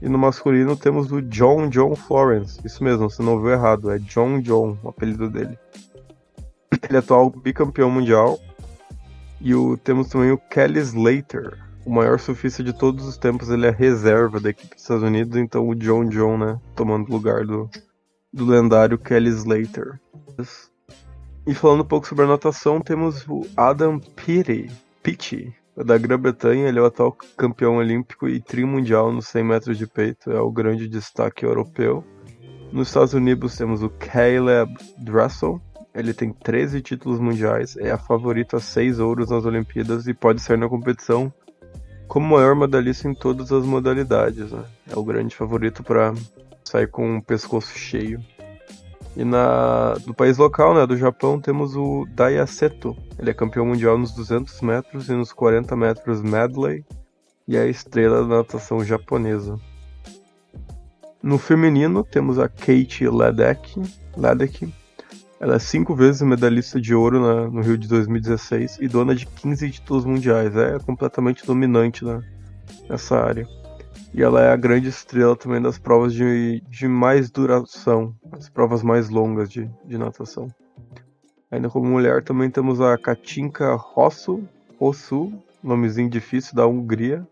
E 0.00 0.08
no 0.08 0.16
masculino 0.16 0.74
temos 0.74 1.12
o 1.12 1.20
John 1.20 1.68
John 1.68 1.94
Florence. 1.94 2.58
Isso 2.64 2.82
mesmo, 2.82 3.10
você 3.10 3.22
não 3.22 3.38
viu 3.38 3.50
errado, 3.50 3.90
é 3.90 3.98
John 3.98 4.40
John, 4.40 4.78
o 4.82 4.88
apelido 4.88 5.28
dele. 5.28 5.58
Ele 6.82 6.96
é 6.96 7.00
atual 7.00 7.28
bicampeão 7.28 7.90
mundial. 7.90 8.38
E 9.38 9.54
o, 9.54 9.76
temos 9.76 10.08
também 10.08 10.30
o 10.30 10.38
Kelly 10.38 10.80
Slater, 10.80 11.58
o 11.88 11.90
maior 11.90 12.20
surfista 12.20 12.62
de 12.62 12.74
todos 12.74 13.06
os 13.06 13.16
tempos. 13.16 13.48
Ele 13.48 13.66
é 13.66 13.70
reserva 13.70 14.38
da 14.38 14.50
equipe 14.50 14.74
dos 14.74 14.82
Estados 14.82 15.02
Unidos, 15.02 15.36
então 15.38 15.66
o 15.66 15.74
John 15.74 16.04
John, 16.04 16.36
né, 16.36 16.60
tomando 16.76 17.10
lugar 17.10 17.46
do, 17.46 17.68
do 18.30 18.44
lendário 18.44 18.98
Kelly 18.98 19.30
Slater. 19.30 19.98
E 21.46 21.54
falando 21.54 21.80
um 21.80 21.86
pouco 21.86 22.06
sobre 22.06 22.26
a 22.26 22.28
natação, 22.28 22.78
temos 22.78 23.26
o 23.26 23.40
Adam 23.56 23.98
Peaty, 23.98 24.70
da 25.74 25.96
Grã-Bretanha, 25.96 26.68
ele 26.68 26.78
é 26.78 26.82
o 26.82 26.84
atual 26.84 27.16
campeão 27.36 27.76
olímpico 27.76 28.28
e 28.28 28.38
trimundial 28.38 29.10
nos 29.10 29.28
100 29.28 29.44
metros 29.44 29.78
de 29.78 29.86
peito, 29.86 30.30
é 30.30 30.40
o 30.40 30.50
grande 30.50 30.88
destaque 30.88 31.46
europeu. 31.46 32.04
Nos 32.70 32.88
Estados 32.88 33.14
Unidos 33.14 33.56
temos 33.56 33.82
o 33.82 33.88
Caleb 33.88 34.76
Dressel, 34.98 35.58
ele 35.94 36.12
tem 36.12 36.34
13 36.34 36.82
títulos 36.82 37.18
mundiais, 37.18 37.78
é 37.78 37.90
a 37.90 37.96
favorita 37.96 38.58
a 38.58 38.60
6 38.60 38.98
ouros 38.98 39.30
nas 39.30 39.46
Olimpíadas 39.46 40.06
e 40.06 40.12
pode 40.12 40.42
ser 40.42 40.58
na 40.58 40.68
competição 40.68 41.32
como 42.08 42.34
maior 42.36 42.56
medalhista 42.56 43.06
em 43.06 43.14
todas 43.14 43.52
as 43.52 43.64
modalidades. 43.64 44.50
Né? 44.50 44.64
É 44.90 44.98
o 44.98 45.04
grande 45.04 45.36
favorito 45.36 45.84
para 45.84 46.12
sai 46.64 46.86
com 46.86 47.18
o 47.18 47.22
pescoço 47.22 47.78
cheio. 47.78 48.20
E 49.16 49.24
na, 49.24 49.96
no 50.06 50.14
país 50.14 50.38
local, 50.38 50.74
né, 50.74 50.86
do 50.86 50.96
Japão, 50.96 51.40
temos 51.40 51.74
o 51.74 52.06
Daiaseto. 52.10 52.96
Ele 53.18 53.30
é 53.30 53.34
campeão 53.34 53.66
mundial 53.66 53.98
nos 53.98 54.12
200 54.12 54.60
metros 54.60 55.08
e 55.08 55.12
nos 55.12 55.32
40 55.32 55.74
metros 55.76 56.22
medley 56.22 56.84
e 57.46 57.56
é 57.56 57.62
a 57.62 57.66
estrela 57.66 58.22
da 58.22 58.36
natação 58.36 58.84
japonesa. 58.84 59.58
No 61.22 61.38
feminino, 61.38 62.04
temos 62.04 62.38
a 62.38 62.48
Kate 62.48 63.08
Ledeck. 63.08 63.82
Ledeck. 64.16 64.72
Ela 65.40 65.54
é 65.54 65.58
cinco 65.58 65.94
vezes 65.94 66.22
medalhista 66.22 66.80
de 66.80 66.94
ouro 66.94 67.20
na, 67.20 67.48
no 67.48 67.60
Rio 67.60 67.78
de 67.78 67.86
2016 67.86 68.78
e 68.80 68.88
dona 68.88 69.14
de 69.14 69.24
15 69.24 69.70
títulos 69.70 70.04
mundiais. 70.04 70.56
É 70.56 70.78
completamente 70.80 71.46
dominante 71.46 72.04
né, 72.04 72.20
nessa 72.88 73.18
área. 73.18 73.46
E 74.12 74.22
ela 74.22 74.42
é 74.42 74.50
a 74.50 74.56
grande 74.56 74.88
estrela 74.88 75.36
também 75.36 75.62
das 75.62 75.78
provas 75.78 76.12
de, 76.12 76.60
de 76.68 76.88
mais 76.88 77.30
duração, 77.30 78.14
as 78.32 78.48
provas 78.48 78.82
mais 78.82 79.10
longas 79.10 79.48
de, 79.48 79.70
de 79.84 79.96
natação. 79.96 80.48
Ainda 81.50 81.70
como 81.70 81.88
mulher 81.88 82.22
também 82.24 82.50
temos 82.50 82.80
a 82.80 82.98
Katinka 82.98 83.74
Rosso, 83.74 84.42
Rosso, 84.78 85.32
nomezinho 85.62 86.10
difícil, 86.10 86.54
da 86.54 86.66
Hungria. 86.66 87.26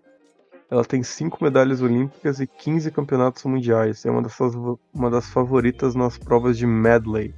Ela 0.70 0.84
tem 0.84 1.02
5 1.02 1.42
medalhas 1.42 1.80
olímpicas 1.80 2.40
e 2.40 2.46
15 2.46 2.90
campeonatos 2.90 3.44
mundiais. 3.44 4.04
É 4.04 4.10
uma, 4.10 4.22
uma 4.92 5.10
das 5.10 5.28
favoritas 5.28 5.94
nas 5.94 6.18
provas 6.18 6.56
de 6.56 6.66
medley. 6.66 7.34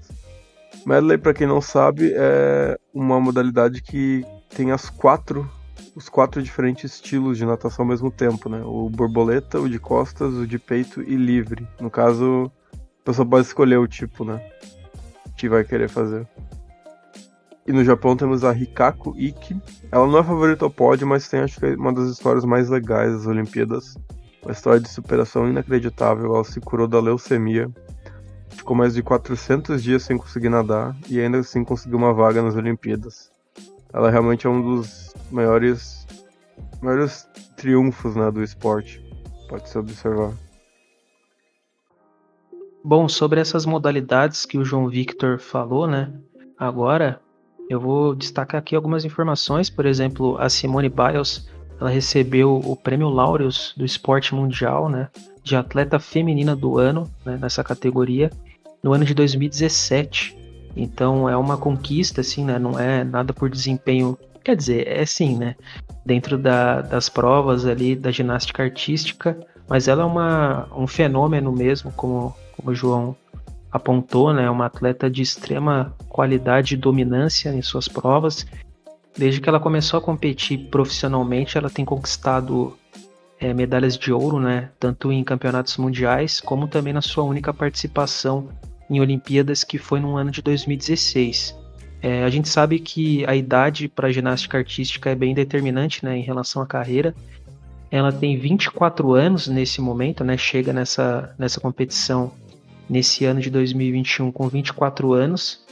Medley, 0.87 1.19
para 1.19 1.35
quem 1.35 1.47
não 1.47 1.61
sabe, 1.61 2.13
é 2.15 2.79
uma 2.95 3.21
modalidade 3.21 3.83
que 3.83 4.25
tem 4.49 4.73
as 4.73 4.89
quatro 4.89 5.49
os 5.99 6.09
quatro 6.09 6.41
diferentes 6.41 6.95
estilos 6.95 7.37
de 7.37 7.45
natação 7.45 7.85
ao 7.85 7.89
mesmo 7.89 8.09
tempo, 8.09 8.49
né? 8.49 8.63
O 8.65 8.89
borboleta, 8.89 9.59
o 9.59 9.69
de 9.69 9.81
costas, 9.81 10.33
o 10.35 10.47
de 10.47 10.57
peito 10.57 11.03
e 11.03 11.17
livre. 11.17 11.67
No 11.81 11.91
caso, 11.91 12.51
a 12.73 13.05
pessoa 13.05 13.27
pode 13.27 13.47
escolher 13.47 13.79
o 13.79 13.89
tipo, 13.89 14.25
né? 14.25 14.41
Que 15.37 15.49
vai 15.49 15.65
querer 15.65 15.89
fazer. 15.89 16.25
E 17.67 17.73
no 17.73 17.85
Japão 17.85 18.17
temos 18.17 18.45
a 18.45 18.53
Hikako 18.53 19.15
Iki. 19.19 19.61
Ela 19.91 20.07
não 20.07 20.19
é 20.19 20.23
favorita 20.23 20.65
ao 20.65 20.71
pódio, 20.71 21.07
mas 21.07 21.29
tem 21.29 21.41
acho 21.41 21.59
que 21.59 21.67
uma 21.75 21.93
das 21.93 22.09
histórias 22.09 22.45
mais 22.45 22.69
legais 22.69 23.13
das 23.13 23.27
Olimpíadas. 23.27 23.97
Uma 24.43 24.53
história 24.53 24.81
de 24.81 24.89
superação 24.89 25.49
inacreditável. 25.49 26.33
Ela 26.33 26.45
se 26.45 26.61
curou 26.61 26.87
da 26.87 27.01
leucemia. 27.01 27.69
Ficou 28.50 28.76
mais 28.76 28.95
de 28.95 29.02
400 29.02 29.83
dias 29.83 30.02
sem 30.02 30.17
conseguir 30.17 30.49
nadar 30.49 30.97
e 31.09 31.21
ainda 31.21 31.38
assim 31.38 31.64
conseguiu 31.64 31.99
uma 31.99 32.12
vaga 32.12 32.43
nas 32.43 32.55
Olimpíadas. 32.57 33.31
Ela 33.93 34.11
realmente 34.11 34.47
é 34.47 34.50
um 34.50 34.61
dos 34.61 35.14
maiores, 35.31 36.07
maiores 36.81 37.28
triunfos 37.57 38.14
né, 38.14 38.31
do 38.31 38.43
esporte. 38.43 39.05
Pode 39.49 39.69
se 39.69 39.78
observar. 39.78 40.33
Bom, 42.85 43.09
sobre 43.09 43.40
essas 43.40 43.67
modalidades 43.67 44.47
que 44.47 44.59
o 44.59 44.64
João 44.64 44.88
Victor 44.88 45.38
falou, 45.38 45.87
né? 45.87 46.12
Agora 46.59 47.21
eu 47.69 47.81
vou 47.81 48.14
destacar 48.14 48.61
aqui 48.61 48.75
algumas 48.75 49.05
informações. 49.05 49.69
Por 49.69 49.85
exemplo, 49.85 50.38
a 50.38 50.49
Simone 50.49 50.88
Biles 50.88 51.49
ela 51.81 51.91
recebeu 51.91 52.57
o 52.57 52.77
prêmio 52.77 53.09
Laureus 53.09 53.75
do 53.77 53.85
esporte 53.85 54.35
mundial, 54.35 54.89
né? 54.89 55.09
De 55.43 55.57
atleta 55.57 55.99
feminina 55.99 56.55
do 56.55 56.79
ano, 56.79 57.09
né, 57.25 57.39
nessa 57.41 57.63
categoria, 57.65 58.31
no 58.83 58.93
ano 58.93 59.05
de 59.05 59.15
2017. 59.15 60.37
Então 60.77 61.29
é 61.29 61.37
uma 61.37 61.57
conquista, 61.57 62.21
assim, 62.21 62.45
né? 62.45 62.59
Não 62.59 62.79
é 62.79 63.05
nada 63.05 63.33
por 63.33 63.49
desempenho 63.49 64.19
Quer 64.49 64.57
dizer, 64.57 64.89
é 64.89 65.05
sim, 65.05 65.37
né? 65.37 65.57
Dentro 66.07 66.39
da, 66.39 66.81
das 66.81 67.11
provas 67.11 67.67
ali 67.67 67.95
da 67.95 68.11
ginástica 68.11 68.63
artística, 68.63 69.39
mas 69.69 69.89
ela 69.89 70.05
é 70.05 70.07
uma, 70.07 70.67
um 70.75 70.87
fenômeno 70.87 71.53
mesmo, 71.53 71.93
como, 71.93 72.35
como 72.57 72.71
o 72.71 72.75
João 72.75 73.15
apontou, 73.71 74.33
né, 74.33 74.49
uma 74.49 74.65
atleta 74.65 75.11
de 75.11 75.21
extrema 75.21 75.95
qualidade 76.09 76.73
e 76.73 76.79
dominância 76.79 77.51
em 77.51 77.61
suas 77.61 77.87
provas. 77.87 78.47
Desde 79.19 79.41
que 79.41 79.49
ela 79.49 79.59
começou 79.59 79.99
a 79.99 80.01
competir 80.01 80.69
profissionalmente, 80.71 81.59
ela 81.59 81.69
tem 81.69 81.85
conquistado 81.85 82.79
é, 83.41 83.53
medalhas 83.53 83.99
de 83.99 84.13
ouro, 84.13 84.39
né, 84.39 84.71
tanto 84.79 85.11
em 85.11 85.25
campeonatos 85.25 85.77
mundiais 85.77 86.41
como 86.41 86.69
também 86.69 86.93
na 86.93 87.03
sua 87.03 87.25
única 87.25 87.53
participação 87.53 88.49
em 88.89 89.01
Olimpíadas, 89.01 89.65
que 89.65 89.77
foi 89.77 89.99
no 89.99 90.17
ano 90.17 90.31
de 90.31 90.41
2016. 90.41 91.57
É, 92.01 92.23
a 92.23 92.31
gente 92.31 92.49
sabe 92.49 92.79
que 92.79 93.27
a 93.27 93.35
idade 93.35 93.89
para 93.89 94.13
ginástica 94.13 94.57
artística 94.57 95.11
é 95.11 95.17
bem 95.17 95.35
determinante 95.35 96.05
né, 96.05 96.17
em 96.17 96.23
relação 96.23 96.63
à 96.63 96.67
carreira. 96.67 97.13
Ela 97.91 98.13
tem 98.13 98.39
24 98.39 99.15
anos 99.15 99.49
nesse 99.49 99.81
momento, 99.81 100.23
né, 100.23 100.37
chega 100.37 100.73
nessa, 100.73 101.35
nessa 101.37 101.61
competição 101.61 102.33
nesse 102.89 103.25
ano 103.25 103.41
de 103.41 103.51
2021 103.51 104.31
com 104.31 104.49
24 104.49 105.13
anos. 105.13 105.67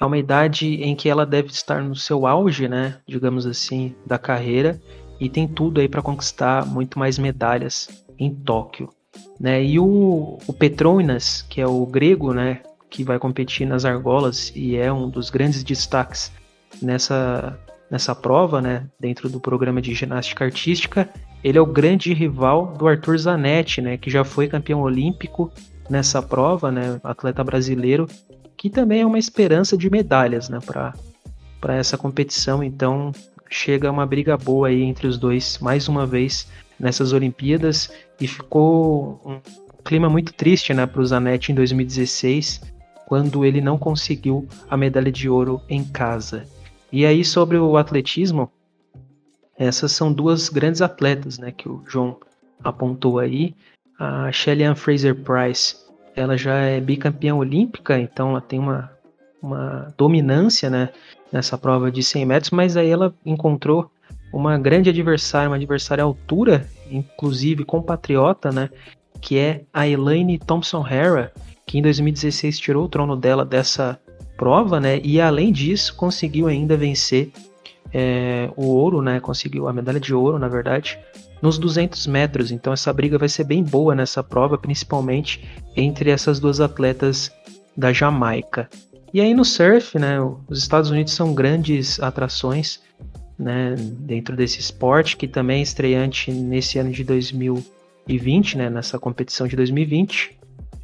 É 0.00 0.04
uma 0.04 0.18
idade 0.18 0.82
em 0.82 0.94
que 0.94 1.08
ela 1.08 1.24
deve 1.24 1.48
estar 1.48 1.82
no 1.82 1.94
seu 1.94 2.26
auge, 2.26 2.68
né, 2.68 2.98
digamos 3.06 3.46
assim, 3.46 3.94
da 4.04 4.18
carreira 4.18 4.80
e 5.20 5.28
tem 5.28 5.46
tudo 5.46 5.80
aí 5.80 5.88
para 5.88 6.02
conquistar 6.02 6.66
muito 6.66 6.98
mais 6.98 7.18
medalhas 7.18 7.88
em 8.18 8.34
Tóquio. 8.34 8.90
Né? 9.38 9.64
E 9.64 9.78
o, 9.78 10.38
o 10.46 10.52
Petronas, 10.52 11.42
que 11.48 11.60
é 11.60 11.66
o 11.66 11.86
grego, 11.86 12.32
né, 12.32 12.60
que 12.90 13.04
vai 13.04 13.18
competir 13.18 13.66
nas 13.66 13.84
argolas 13.84 14.52
e 14.54 14.76
é 14.76 14.92
um 14.92 15.08
dos 15.08 15.30
grandes 15.30 15.62
destaques 15.62 16.32
nessa, 16.82 17.58
nessa 17.90 18.14
prova, 18.14 18.60
né, 18.60 18.86
dentro 18.98 19.28
do 19.28 19.40
programa 19.40 19.80
de 19.80 19.94
ginástica 19.94 20.44
artística. 20.44 21.08
Ele 21.42 21.58
é 21.58 21.60
o 21.60 21.66
grande 21.66 22.12
rival 22.12 22.74
do 22.78 22.86
Arthur 22.88 23.18
Zanetti, 23.18 23.80
né, 23.80 23.96
que 23.96 24.10
já 24.10 24.24
foi 24.24 24.48
campeão 24.48 24.80
olímpico 24.80 25.52
nessa 25.88 26.22
prova, 26.22 26.70
né, 26.70 27.00
atleta 27.02 27.44
brasileiro, 27.44 28.06
que 28.56 28.70
também 28.70 29.02
é 29.02 29.06
uma 29.06 29.18
esperança 29.18 29.76
de 29.76 29.90
medalhas, 29.90 30.48
né, 30.48 30.58
para 30.60 31.74
essa 31.76 31.98
competição. 31.98 32.62
Então 32.62 33.12
chega 33.50 33.90
uma 33.90 34.06
briga 34.06 34.36
boa 34.36 34.68
aí 34.68 34.82
entre 34.82 35.06
os 35.06 35.18
dois, 35.18 35.58
mais 35.58 35.88
uma 35.88 36.06
vez 36.06 36.48
nessas 36.78 37.12
Olimpíadas 37.12 37.90
e 38.20 38.26
ficou 38.26 39.20
um 39.24 39.40
clima 39.84 40.08
muito 40.08 40.32
triste, 40.32 40.72
né, 40.74 40.86
para 40.86 41.00
o 41.00 41.06
Zanetti 41.06 41.52
em 41.52 41.54
2016 41.54 42.74
quando 43.06 43.44
ele 43.44 43.60
não 43.60 43.78
conseguiu 43.78 44.48
a 44.68 44.76
medalha 44.76 45.12
de 45.12 45.28
ouro 45.28 45.60
em 45.68 45.84
casa. 45.84 46.44
E 46.90 47.04
aí 47.04 47.24
sobre 47.24 47.58
o 47.58 47.76
atletismo, 47.76 48.50
essas 49.58 49.92
são 49.92 50.12
duas 50.12 50.48
grandes 50.48 50.80
atletas, 50.80 51.38
né, 51.38 51.52
que 51.52 51.68
o 51.68 51.82
João 51.86 52.16
apontou 52.62 53.18
aí. 53.18 53.54
A 53.98 54.32
Shelly 54.32 54.64
Fraser 54.74 55.14
Price, 55.14 55.76
ela 56.16 56.36
já 56.36 56.54
é 56.56 56.80
bicampeã 56.80 57.34
olímpica, 57.34 57.98
então 57.98 58.30
ela 58.30 58.40
tem 58.40 58.58
uma, 58.58 58.90
uma 59.42 59.92
dominância, 59.96 60.70
né, 60.70 60.90
nessa 61.32 61.58
prova 61.58 61.90
de 61.90 62.02
100 62.02 62.26
metros, 62.26 62.50
mas 62.50 62.76
aí 62.76 62.88
ela 62.88 63.14
encontrou 63.24 63.90
uma 64.32 64.58
grande 64.58 64.90
adversária, 64.90 65.48
uma 65.48 65.56
adversária 65.56 66.02
à 66.02 66.06
altura, 66.06 66.68
inclusive 66.90 67.64
compatriota, 67.64 68.50
né, 68.50 68.70
que 69.20 69.38
é 69.38 69.62
a 69.72 69.86
Elaine 69.86 70.38
Thompson-Hara, 70.38 71.32
que 71.66 71.78
em 71.78 71.82
2016 71.82 72.58
tirou 72.58 72.84
o 72.84 72.88
trono 72.88 73.16
dela 73.16 73.44
dessa 73.44 73.98
prova, 74.36 74.80
né? 74.80 75.00
E 75.02 75.20
além 75.20 75.52
disso, 75.52 75.94
conseguiu 75.96 76.46
ainda 76.46 76.76
vencer 76.76 77.30
é, 77.92 78.50
o 78.56 78.66
ouro, 78.66 79.00
né? 79.00 79.20
Conseguiu 79.20 79.68
a 79.68 79.72
medalha 79.72 80.00
de 80.00 80.14
ouro, 80.14 80.38
na 80.38 80.48
verdade, 80.48 80.98
nos 81.44 81.58
200 81.58 82.06
metros. 82.06 82.50
Então 82.50 82.72
essa 82.72 82.90
briga 82.90 83.18
vai 83.18 83.28
ser 83.28 83.44
bem 83.44 83.62
boa 83.62 83.94
nessa 83.94 84.22
prova, 84.22 84.56
principalmente 84.56 85.46
entre 85.76 86.08
essas 86.08 86.40
duas 86.40 86.58
atletas 86.58 87.30
da 87.76 87.92
Jamaica. 87.92 88.66
E 89.12 89.20
aí 89.20 89.34
no 89.34 89.44
surf, 89.44 89.98
né? 89.98 90.16
Os 90.48 90.58
Estados 90.58 90.88
Unidos 90.88 91.12
são 91.12 91.34
grandes 91.34 92.00
atrações, 92.00 92.80
né? 93.38 93.74
Dentro 93.76 94.34
desse 94.34 94.58
esporte 94.58 95.18
que 95.18 95.28
também 95.28 95.58
é 95.58 95.62
estreante 95.62 96.32
nesse 96.32 96.78
ano 96.78 96.90
de 96.90 97.04
2020, 97.04 98.56
né? 98.56 98.70
Nessa 98.70 98.98
competição 98.98 99.46
de 99.46 99.54
2020. 99.54 100.38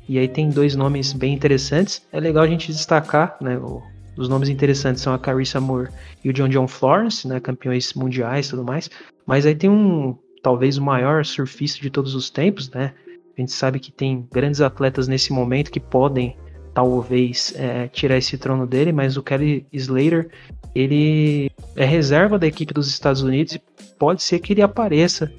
E 0.07 0.19
aí 0.19 0.29
tem 0.29 0.51
dois 0.51 0.77
nomes 0.77 1.15
bem 1.15 1.33
interessantes. 1.33 2.03
É 2.13 2.21
legal 2.21 2.45
a 2.45 2.47
gente 2.47 2.71
destacar, 2.71 3.39
né? 3.41 3.57
O, 3.57 3.83
os 4.15 4.29
nomes 4.29 4.51
interessantes 4.51 5.01
são 5.03 5.15
a 5.15 5.19
Carissa 5.19 5.59
Moore 5.59 5.89
e 6.23 6.29
o 6.29 6.35
John 6.35 6.49
John 6.49 6.69
Florence, 6.69 7.27
né? 7.27 7.41
Campeões 7.41 7.95
mundiais 7.95 8.47
e 8.47 8.51
tudo 8.51 8.63
mais. 8.63 8.91
Mas 9.27 9.47
aí 9.47 9.55
tem 9.55 9.71
um, 9.71 10.17
talvez 10.43 10.79
o 10.79 10.83
maior 10.83 11.25
surfista 11.25 11.81
de 11.81 11.91
todos 11.91 12.15
os 12.15 12.31
tempos, 12.31 12.71
né? 12.71 12.93
A 13.37 13.41
gente 13.41 13.53
sabe 13.53 13.79
que 13.79 13.91
tem 13.91 14.27
grandes 14.31 14.61
atletas 14.61 15.09
nesse 15.09 15.33
momento 15.33 15.71
que 15.71 15.81
podem 15.81 16.37
talvez 16.75 17.53
é, 17.57 17.89
tirar 17.89 18.17
esse 18.17 18.37
trono 18.39 18.67
dele, 18.67 18.93
mas 18.93 19.17
o 19.17 19.23
Kelly 19.23 19.67
Slater 19.73 20.31
ele 20.75 21.51
é 21.75 21.85
reserva 21.85 22.39
da 22.39 22.47
equipe 22.47 22.73
dos 22.73 22.89
Estados 22.89 23.23
Unidos 23.23 23.55
e 23.55 23.63
pode 23.99 24.23
ser 24.23 24.39
que 24.39 24.53
ele 24.53 24.63
apareça 24.63 25.33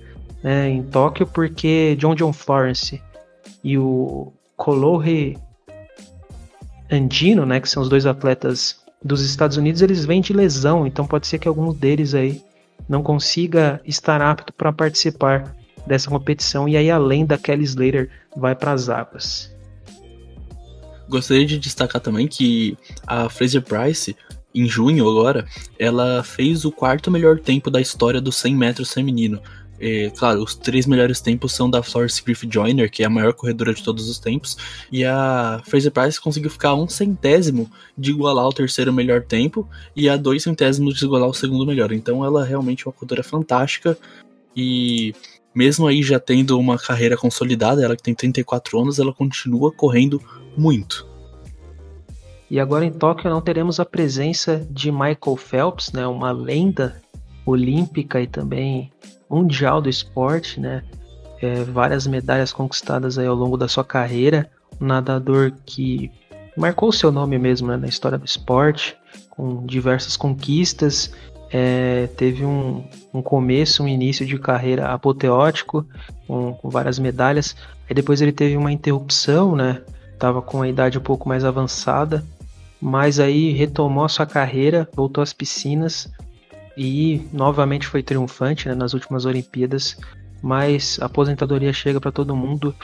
né, 0.43 0.69
em 0.69 0.83
Tóquio 0.83 1.25
porque 1.25 1.95
John 1.97 2.15
John 2.15 2.33
Florence 2.33 3.01
e 3.63 3.77
o 3.77 4.33
Colohre 4.57 5.37
Andino, 6.91 7.45
né, 7.45 7.59
que 7.59 7.69
são 7.69 7.81
os 7.81 7.89
dois 7.89 8.05
atletas 8.05 8.81
dos 9.03 9.23
Estados 9.23 9.57
Unidos, 9.57 9.81
eles 9.81 10.05
vêm 10.05 10.21
de 10.21 10.33
lesão, 10.33 10.85
então 10.85 11.07
pode 11.07 11.25
ser 11.25 11.39
que 11.39 11.47
algum 11.47 11.73
deles 11.73 12.13
aí 12.13 12.41
não 12.87 13.01
consiga 13.01 13.81
estar 13.85 14.21
apto 14.21 14.53
para 14.53 14.71
participar 14.71 15.55
dessa 15.85 16.09
competição 16.09 16.67
e 16.67 16.77
aí 16.77 16.91
além 16.91 17.25
da 17.25 17.37
Kelly 17.37 17.63
Slater 17.63 18.09
vai 18.35 18.55
para 18.55 18.71
as 18.71 18.89
águas. 18.89 19.51
Gostaria 21.09 21.45
de 21.45 21.59
destacar 21.59 22.01
também 22.01 22.27
que 22.27 22.77
a 23.05 23.27
Fraser 23.27 23.61
Price 23.61 24.15
em 24.53 24.67
junho 24.67 25.09
agora, 25.09 25.45
ela 25.79 26.23
fez 26.23 26.65
o 26.65 26.71
quarto 26.71 27.09
melhor 27.09 27.39
tempo 27.39 27.71
da 27.71 27.79
história 27.79 28.19
dos 28.19 28.35
100 28.35 28.55
metros 28.55 28.93
feminino, 28.93 29.41
é, 29.81 30.11
claro, 30.11 30.43
os 30.43 30.53
três 30.53 30.85
melhores 30.85 31.19
tempos 31.19 31.53
são 31.53 31.67
da 31.67 31.81
Florence 31.81 32.23
Griffith 32.23 32.51
Joyner, 32.51 32.89
que 32.89 33.01
é 33.01 33.07
a 33.07 33.09
maior 33.09 33.33
corredora 33.33 33.73
de 33.73 33.83
todos 33.83 34.07
os 34.07 34.19
tempos, 34.19 34.55
e 34.91 35.03
a 35.03 35.59
Fraser 35.65 35.91
Price 35.91 36.21
conseguiu 36.21 36.51
ficar 36.51 36.75
um 36.75 36.87
centésimo 36.87 37.69
de 37.97 38.11
igualar 38.11 38.45
o 38.45 38.53
terceiro 38.53 38.93
melhor 38.93 39.23
tempo 39.23 39.67
e 39.95 40.07
a 40.07 40.15
dois 40.15 40.43
centésimos 40.43 40.99
de 40.99 41.03
igualar 41.03 41.27
o 41.27 41.33
segundo 41.33 41.65
melhor. 41.65 41.91
Então 41.91 42.23
ela 42.23 42.45
é 42.45 42.49
realmente 42.49 42.87
uma 42.87 42.93
corredora 42.93 43.23
fantástica 43.23 43.97
e 44.55 45.15
mesmo 45.53 45.87
aí 45.87 46.03
já 46.03 46.19
tendo 46.19 46.59
uma 46.59 46.77
carreira 46.77 47.17
consolidada, 47.17 47.83
ela 47.83 47.95
que 47.95 48.03
tem 48.03 48.13
34 48.13 48.79
anos, 48.79 48.99
ela 48.99 49.11
continua 49.11 49.71
correndo 49.71 50.21
muito. 50.55 51.09
E 52.51 52.59
agora 52.59 52.85
em 52.85 52.91
Tóquio 52.91 53.29
não 53.31 53.41
teremos 53.41 53.79
a 53.79 53.85
presença 53.85 54.63
de 54.69 54.91
Michael 54.91 55.37
Phelps, 55.37 55.91
né, 55.91 56.05
uma 56.05 56.31
lenda 56.31 57.01
olímpica 57.45 58.21
e 58.21 58.27
também 58.27 58.91
mundial 59.31 59.81
do 59.81 59.89
esporte, 59.89 60.59
né? 60.59 60.83
É, 61.41 61.63
várias 61.63 62.05
medalhas 62.05 62.53
conquistadas 62.53 63.17
aí 63.17 63.25
ao 63.25 63.33
longo 63.35 63.57
da 63.57 63.67
sua 63.67 63.83
carreira, 63.83 64.49
um 64.79 64.85
nadador 64.85 65.53
que 65.65 66.11
marcou 66.55 66.91
seu 66.91 67.11
nome 67.11 67.39
mesmo 67.39 67.67
né, 67.67 67.77
na 67.77 67.87
história 67.87 68.17
do 68.17 68.25
esporte, 68.25 68.95
com 69.29 69.65
diversas 69.65 70.15
conquistas, 70.15 71.11
é, 71.51 72.07
teve 72.15 72.45
um, 72.45 72.83
um, 73.13 73.21
começo, 73.21 73.83
um 73.83 73.87
início 73.87 74.25
de 74.25 74.37
carreira 74.37 74.87
apoteótico, 74.89 75.85
com, 76.27 76.53
com, 76.53 76.69
várias 76.69 76.99
medalhas, 76.99 77.55
aí 77.89 77.95
depois 77.95 78.21
ele 78.21 78.31
teve 78.31 78.55
uma 78.55 78.71
interrupção, 78.71 79.55
né? 79.55 79.81
Tava 80.19 80.41
com 80.41 80.61
a 80.61 80.69
idade 80.69 80.97
um 80.97 81.01
pouco 81.01 81.27
mais 81.27 81.43
avançada, 81.43 82.23
mas 82.79 83.19
aí 83.19 83.51
retomou 83.51 84.05
a 84.05 84.09
sua 84.09 84.25
carreira, 84.25 84.87
voltou 84.95 85.21
às 85.21 85.33
piscinas, 85.33 86.09
e 86.75 87.27
novamente 87.34 87.88
foi 87.88 88.01
triunfante 88.01 88.67
né, 88.67 88.75
nas 88.75 88.93
últimas 88.93 89.25
Olimpíadas, 89.25 89.97
mas 90.41 90.97
a 91.01 91.05
aposentadoria 91.05 91.73
chega 91.73 91.99
para 91.99 92.12
todo 92.12 92.36
mundo 92.36 92.75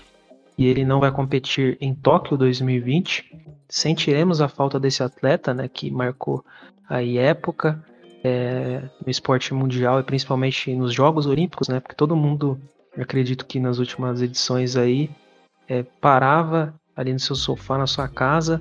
e 0.57 0.65
ele 0.65 0.83
não 0.83 0.99
vai 0.99 1.11
competir 1.11 1.77
em 1.79 1.93
Tóquio 1.93 2.37
2020. 2.37 3.31
Sentiremos 3.69 4.41
a 4.41 4.47
falta 4.47 4.79
desse 4.79 5.03
atleta, 5.03 5.53
né, 5.53 5.67
que 5.67 5.91
marcou 5.91 6.43
aí 6.89 7.17
época 7.17 7.83
é, 8.23 8.81
no 9.03 9.09
esporte 9.09 9.53
mundial 9.53 9.99
e 9.99 10.03
principalmente 10.03 10.73
nos 10.75 10.93
Jogos 10.93 11.25
Olímpicos, 11.25 11.67
né, 11.67 11.79
porque 11.79 11.95
todo 11.95 12.15
mundo, 12.15 12.59
acredito 12.97 13.45
que 13.45 13.59
nas 13.59 13.77
últimas 13.77 14.21
edições 14.21 14.75
aí, 14.75 15.09
é, 15.67 15.83
parava 15.83 16.73
ali 16.95 17.13
no 17.13 17.19
seu 17.19 17.35
sofá 17.35 17.77
na 17.77 17.85
sua 17.85 18.07
casa 18.07 18.59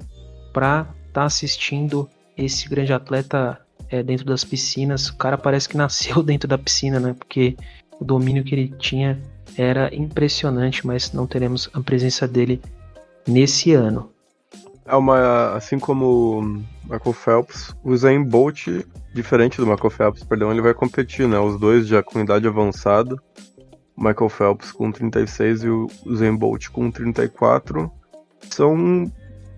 para 0.52 0.82
estar 1.08 1.20
tá 1.20 1.24
assistindo 1.24 2.08
esse 2.36 2.68
grande 2.68 2.92
atleta 2.92 3.58
é, 3.90 4.02
dentro 4.02 4.26
das 4.26 4.44
piscinas. 4.44 5.08
O 5.08 5.16
cara 5.16 5.38
parece 5.38 5.68
que 5.68 5.76
nasceu 5.78 6.22
dentro 6.22 6.48
da 6.48 6.58
piscina, 6.58 6.98
né? 7.00 7.14
Porque 7.16 7.56
o 8.00 8.04
domínio 8.04 8.44
que 8.44 8.54
ele 8.54 8.74
tinha 8.78 9.20
era 9.56 9.94
impressionante, 9.94 10.86
mas 10.86 11.12
não 11.12 11.26
teremos 11.26 11.70
a 11.72 11.80
presença 11.80 12.28
dele 12.28 12.60
nesse 13.26 13.72
ano. 13.72 14.10
É 14.84 14.94
uma, 14.94 15.54
assim 15.54 15.78
como 15.78 16.38
o 16.38 16.42
Michael 16.84 17.12
Phelps, 17.12 17.74
o 17.82 17.96
Zayn 17.96 18.22
Bolt, 18.22 18.68
diferente 19.12 19.56
do 19.56 19.66
Michael 19.66 19.90
Phelps, 19.90 20.22
perdão, 20.22 20.52
ele 20.52 20.60
vai 20.60 20.74
competir, 20.74 21.26
né? 21.26 21.38
Os 21.38 21.58
dois 21.58 21.88
já 21.88 22.02
com 22.02 22.20
idade 22.20 22.46
avançada. 22.46 23.16
O 23.96 24.04
Michael 24.04 24.28
Phelps 24.28 24.70
com 24.70 24.92
36 24.92 25.64
e 25.64 25.68
o 25.68 25.88
Zayn 26.14 26.36
Bolt 26.36 26.68
com 26.68 26.90
34 26.90 27.90
são 28.50 29.10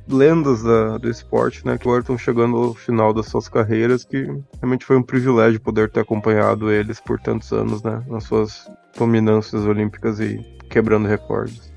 lendas 0.09 0.63
da, 0.63 0.99
do 0.99 1.09
esporte, 1.09 1.65
né, 1.67 1.77
que 1.77 1.87
agora 1.87 2.01
estão 2.01 2.17
chegando 2.17 2.57
ao 2.57 2.75
final 2.75 3.13
das 3.13 3.27
suas 3.27 3.49
carreiras, 3.49 4.05
que 4.05 4.27
realmente 4.61 4.85
foi 4.85 4.97
um 4.97 5.03
privilégio 5.03 5.61
poder 5.61 5.91
ter 5.91 6.01
acompanhado 6.01 6.71
eles 6.71 7.01
por 7.01 7.21
tantos 7.21 7.53
anos, 7.53 7.83
né, 7.83 8.03
nas 8.09 8.25
suas 8.25 8.69
dominâncias 8.97 9.65
olímpicas 9.65 10.19
e 10.19 10.39
quebrando 10.71 11.07
recordes. 11.07 11.73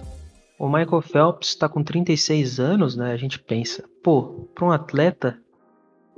O 0.57 0.67
Michael 0.67 1.01
Phelps 1.01 1.49
está 1.49 1.67
com 1.67 1.83
36 1.83 2.59
anos, 2.59 2.95
né? 2.95 3.11
A 3.11 3.17
gente 3.17 3.39
pensa, 3.39 3.83
pô, 4.03 4.47
para 4.53 4.63
um 4.63 4.71
atleta 4.71 5.39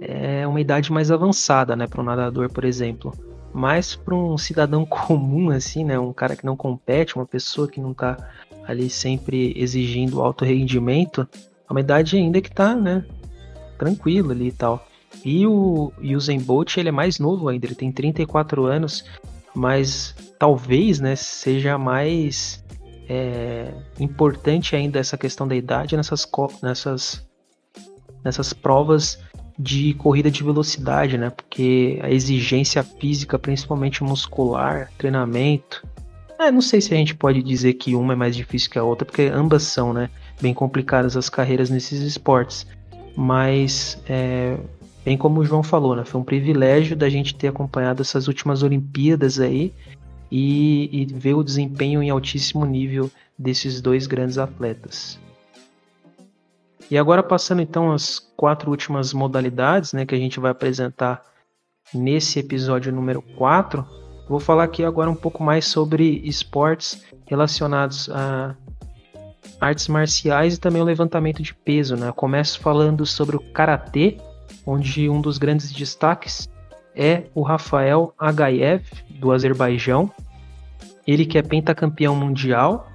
é 0.01 0.45
uma 0.45 0.59
idade 0.59 0.91
mais 0.91 1.11
avançada, 1.11 1.77
né? 1.77 1.87
Para 1.87 2.01
um 2.01 2.03
nadador, 2.03 2.51
por 2.51 2.65
exemplo. 2.65 3.13
Mas 3.53 3.95
para 3.95 4.13
um 4.13 4.37
cidadão 4.37 4.83
comum, 4.85 5.49
assim, 5.49 5.85
né? 5.85 5.97
Um 5.97 6.11
cara 6.11 6.35
que 6.35 6.45
não 6.45 6.57
compete, 6.57 7.15
uma 7.15 7.25
pessoa 7.25 7.69
que 7.69 7.79
não 7.79 7.91
está 7.91 8.17
ali 8.67 8.89
sempre 8.89 9.53
exigindo 9.55 10.21
alto 10.21 10.43
rendimento, 10.43 11.25
uma 11.69 11.79
idade 11.79 12.17
ainda 12.17 12.41
que 12.41 12.51
tá, 12.51 12.75
né? 12.75 13.05
Tranquilo 13.77 14.31
ali 14.31 14.47
e 14.47 14.51
tal. 14.51 14.87
E 15.23 15.45
o 15.45 15.91
Usain 16.01 16.39
Bolt, 16.39 16.77
ele 16.77 16.89
é 16.89 16.91
mais 16.91 17.19
novo 17.19 17.47
ainda, 17.47 17.65
ele 17.65 17.75
tem 17.75 17.91
34 17.91 18.65
anos, 18.65 19.05
mas 19.53 20.15
talvez, 20.39 20.99
né, 20.99 21.15
seja 21.15 21.77
mais 21.77 22.63
é, 23.07 23.71
importante 23.99 24.75
ainda 24.75 24.99
essa 24.99 25.17
questão 25.17 25.47
da 25.47 25.55
idade 25.55 25.95
nessas, 25.95 26.27
nessas, 26.61 27.25
nessas 28.23 28.53
provas 28.53 29.19
de 29.57 29.93
corrida 29.93 30.31
de 30.31 30.43
velocidade, 30.43 31.17
né? 31.17 31.29
Porque 31.29 31.99
a 32.01 32.09
exigência 32.09 32.83
física, 32.83 33.37
principalmente 33.37 34.03
muscular, 34.03 34.89
treinamento. 34.97 35.85
É, 36.39 36.51
não 36.51 36.61
sei 36.61 36.81
se 36.81 36.93
a 36.93 36.97
gente 36.97 37.13
pode 37.13 37.43
dizer 37.43 37.73
que 37.73 37.95
uma 37.95 38.13
é 38.13 38.15
mais 38.15 38.35
difícil 38.35 38.71
que 38.71 38.79
a 38.79 38.83
outra, 38.83 39.05
porque 39.05 39.23
ambas 39.23 39.63
são, 39.63 39.93
né? 39.93 40.09
Bem 40.41 40.53
complicadas 40.53 41.15
as 41.15 41.29
carreiras 41.29 41.69
nesses 41.69 42.01
esportes. 42.01 42.67
Mas, 43.15 44.01
é, 44.07 44.57
bem 45.05 45.17
como 45.17 45.41
o 45.41 45.45
João 45.45 45.63
falou, 45.63 45.95
né? 45.95 46.03
Foi 46.03 46.19
um 46.19 46.23
privilégio 46.23 46.95
da 46.95 47.09
gente 47.09 47.35
ter 47.35 47.47
acompanhado 47.47 48.01
essas 48.01 48.27
últimas 48.27 48.63
Olimpíadas 48.63 49.39
aí 49.39 49.73
e, 50.31 50.89
e 50.91 51.05
ver 51.05 51.35
o 51.35 51.43
desempenho 51.43 52.01
em 52.01 52.09
altíssimo 52.09 52.65
nível 52.65 53.11
desses 53.37 53.81
dois 53.81 54.07
grandes 54.07 54.37
atletas. 54.37 55.19
E 56.89 56.97
agora 56.97 57.23
passando 57.23 57.61
então 57.61 57.91
as 57.91 58.19
quatro 58.35 58.69
últimas 58.69 59.13
modalidades 59.13 59.93
né, 59.93 60.05
que 60.05 60.15
a 60.15 60.17
gente 60.17 60.39
vai 60.39 60.51
apresentar 60.51 61.23
nesse 61.93 62.39
episódio 62.39 62.91
número 62.91 63.21
4, 63.37 63.85
vou 64.27 64.39
falar 64.39 64.63
aqui 64.63 64.83
agora 64.83 65.09
um 65.09 65.15
pouco 65.15 65.43
mais 65.43 65.65
sobre 65.65 66.21
esportes 66.23 67.03
relacionados 67.25 68.09
a 68.09 68.55
artes 69.63 69.87
marciais 69.87 70.55
e 70.55 70.59
também 70.59 70.81
o 70.81 70.85
levantamento 70.85 71.41
de 71.41 71.53
peso. 71.53 71.95
Né? 71.95 72.09
Eu 72.09 72.13
começo 72.13 72.59
falando 72.59 73.05
sobre 73.05 73.37
o 73.37 73.39
Karatê, 73.39 74.17
onde 74.65 75.09
um 75.09 75.21
dos 75.21 75.37
grandes 75.37 75.71
destaques 75.71 76.49
é 76.95 77.23
o 77.33 77.41
Rafael 77.41 78.13
Agaev, 78.19 78.83
do 79.09 79.31
Azerbaijão. 79.31 80.11
Ele 81.07 81.25
que 81.25 81.37
é 81.37 81.41
pentacampeão 81.41 82.15
mundial 82.15 82.87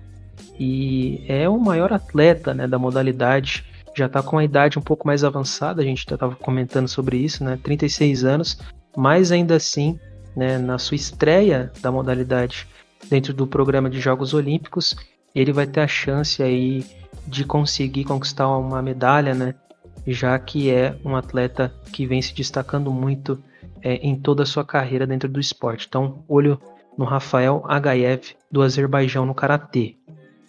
e 0.59 1.25
é 1.27 1.49
o 1.49 1.59
maior 1.59 1.93
atleta 1.93 2.53
né, 2.53 2.67
da 2.67 2.79
modalidade. 2.79 3.65
Já 3.97 4.07
está 4.07 4.23
com 4.23 4.37
uma 4.37 4.45
idade 4.45 4.79
um 4.79 4.83
pouco 4.83 5.07
mais 5.07 5.25
avançada, 5.25 5.83
a 5.83 5.85
gente 5.85 6.05
já 6.09 6.15
estava 6.15 6.37
comentando 6.37 6.87
sobre 6.87 7.17
isso, 7.17 7.43
né? 7.43 7.59
36 7.61 8.25
anos, 8.25 8.61
mas 8.97 9.33
ainda 9.33 9.57
assim, 9.57 9.99
né, 10.37 10.57
na 10.57 10.79
sua 10.79 10.95
estreia 10.95 11.73
da 11.81 11.91
modalidade 11.91 12.69
dentro 13.11 13.35
do 13.35 13.47
programa 13.47 13.91
de 13.91 13.99
Jogos 13.99 14.35
Olímpicos, 14.35 14.95
ele 15.40 15.53
vai 15.53 15.66
ter 15.66 15.81
a 15.81 15.87
chance 15.87 16.42
aí 16.42 16.85
de 17.27 17.44
conseguir 17.44 18.05
conquistar 18.05 18.48
uma 18.48 18.83
medalha, 18.83 19.35
né? 19.35 19.55
Já 20.07 20.38
que 20.38 20.70
é 20.70 20.96
um 21.05 21.14
atleta 21.14 21.72
que 21.92 22.07
vem 22.07 22.20
se 22.20 22.35
destacando 22.35 22.90
muito 22.90 23.42
é, 23.83 23.94
em 23.96 24.16
toda 24.16 24.42
a 24.42 24.46
sua 24.46 24.64
carreira 24.64 25.07
dentro 25.07 25.29
do 25.29 25.38
esporte. 25.38 25.87
Então, 25.88 26.24
olho 26.27 26.61
no 26.96 27.05
Rafael 27.05 27.62
Agaev 27.68 28.35
do 28.51 28.62
Azerbaijão 28.62 29.24
no 29.24 29.35
karatê. 29.35 29.94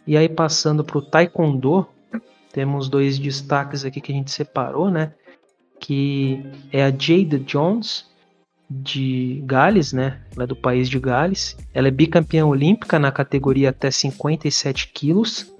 E 0.07 0.17
aí 0.17 0.27
passando 0.27 0.83
para 0.83 0.97
o 0.97 1.01
taekwondo, 1.01 1.85
temos 2.51 2.89
dois 2.89 3.19
destaques 3.19 3.85
aqui 3.85 4.01
que 4.01 4.11
a 4.11 4.15
gente 4.15 4.31
separou, 4.31 4.89
né? 4.89 5.13
Que 5.79 6.43
é 6.71 6.83
a 6.83 6.89
Jade 6.89 7.37
Jones 7.39 8.08
de 8.69 9.41
Gales, 9.45 9.93
né? 9.93 10.19
Ela 10.35 10.43
é 10.43 10.47
do 10.47 10.55
país 10.55 10.89
de 10.89 10.99
Gales. 10.99 11.57
Ela 11.73 11.87
é 11.87 11.91
bicampeã 11.91 12.45
olímpica 12.45 12.99
na 12.99 13.11
categoria 13.11 13.69
até 13.69 13.89
57 13.89 14.89
quilos 14.93 15.51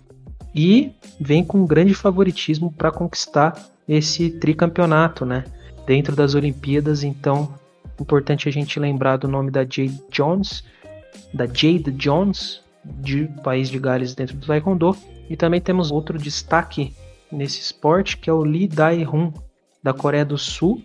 e 0.53 0.91
vem 1.19 1.43
com 1.43 1.65
grande 1.65 1.93
favoritismo 1.93 2.71
para 2.71 2.91
conquistar 2.91 3.53
esse 3.87 4.29
tricampeonato, 4.29 5.25
né? 5.25 5.43
Dentro 5.85 6.15
das 6.15 6.35
Olimpíadas, 6.35 7.03
então 7.03 7.53
Importante 7.99 8.47
a 8.47 8.51
gente 8.51 8.79
lembrar 8.79 9.17
do 9.17 9.27
nome 9.27 9.51
da 9.51 9.63
Jade 9.63 10.01
Jones, 10.09 10.63
da 11.33 11.45
Jade 11.45 11.91
Jones, 11.91 12.61
de 12.83 13.25
país 13.43 13.69
de 13.69 13.77
Gales 13.77 14.15
dentro 14.15 14.37
do 14.37 14.47
Taekwondo. 14.47 14.95
E 15.29 15.35
também 15.35 15.59
temos 15.59 15.91
outro 15.91 16.17
destaque 16.17 16.95
nesse 17.31 17.59
esporte, 17.59 18.17
que 18.17 18.29
é 18.29 18.33
o 18.33 18.41
Lee 18.41 18.67
Dae-hun, 18.67 19.33
da 19.83 19.93
Coreia 19.93 20.25
do 20.25 20.37
Sul. 20.37 20.81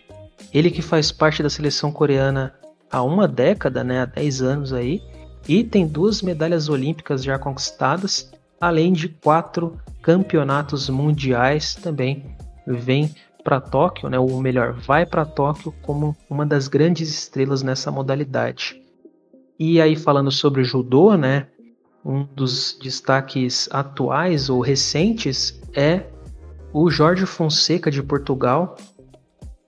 Ele 0.53 0.70
que 0.70 0.83
faz 0.83 1.11
parte 1.11 1.42
da 1.42 1.51
seleção 1.51 1.90
coreana 1.90 2.55
há 2.90 3.03
uma 3.03 3.27
década, 3.27 3.83
né, 3.83 4.03
há 4.03 4.05
10 4.07 4.42
anos 4.42 4.73
aí, 4.73 5.03
e 5.49 5.64
tem 5.64 5.87
duas 5.87 6.23
medalhas 6.23 6.68
olímpicas 6.68 7.23
já 7.23 7.38
conquistadas, 7.38 8.33
além 8.61 8.92
de 8.92 9.09
quatro 9.09 9.79
campeonatos 10.01 10.88
mundiais 10.88 11.75
também. 11.75 12.37
Vem 12.66 13.14
para 13.42 13.61
Tóquio, 13.61 14.09
né, 14.09 14.18
ou 14.18 14.40
melhor, 14.40 14.73
vai 14.73 15.05
para 15.05 15.27
Tóquio 15.27 15.75
como 15.83 16.16
uma 16.31 16.47
das 16.47 16.66
grandes 16.66 17.11
estrelas 17.11 17.62
nessa 17.62 17.90
modalidade. 17.90 18.81
E 19.59 19.81
aí 19.81 19.94
falando 19.97 20.31
sobre 20.31 20.62
o 20.62 20.64
judô, 20.64 21.16
né, 21.16 21.49
um 22.05 22.25
dos 22.25 22.79
destaques 22.83 23.68
atuais 23.70 24.49
ou 24.49 24.61
recentes 24.61 25.61
é 25.75 26.05
o 26.73 26.90
Jorge 26.90 27.25
Fonseca 27.25 27.90
de 27.90 28.03
Portugal, 28.03 28.77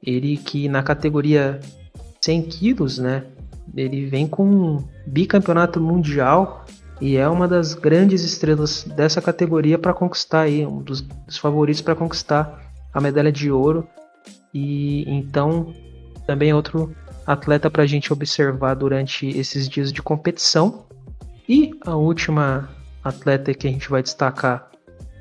ele 0.07 0.37
que 0.37 0.69
na 0.69 0.83
categoria 0.83 1.61
100 2.21 2.43
quilos, 2.43 2.99
né, 2.99 3.25
ele 3.77 4.07
vem 4.07 4.27
com 4.27 4.45
um 4.45 4.85
bicampeonato 5.07 5.81
mundial 5.81 6.65
e 7.01 7.17
é 7.17 7.29
uma 7.29 7.47
das 7.47 7.75
grandes 7.75 8.23
estrelas 8.23 8.85
dessa 8.85 9.21
categoria 9.21 9.79
para 9.79 9.93
conquistar 9.93 10.43
aí, 10.43 10.65
um 10.65 10.81
dos, 10.81 11.03
dos 11.03 11.37
favoritos 11.37 11.83
para 11.83 11.95
conquistar 11.95 12.73
a 12.93 13.01
medalha 13.01 13.31
de 13.31 13.51
ouro. 13.51 13.87
E 14.55 15.05
então 15.07 15.75
também 16.27 16.51
é 16.51 16.55
outro 16.55 16.95
atleta 17.27 17.71
para 17.71 17.83
a 17.83 17.87
gente 17.87 18.13
observar 18.13 18.75
durante 18.75 19.27
esses 19.29 19.69
dias 19.69 19.93
de 19.93 20.01
competição. 20.01 20.87
E 21.49 21.73
a 21.85 21.95
última 21.95 22.71
atleta 23.05 23.53
que 23.53 23.69
a 23.69 23.71
gente 23.71 23.91
vai 23.91 24.03
destacar 24.03 24.71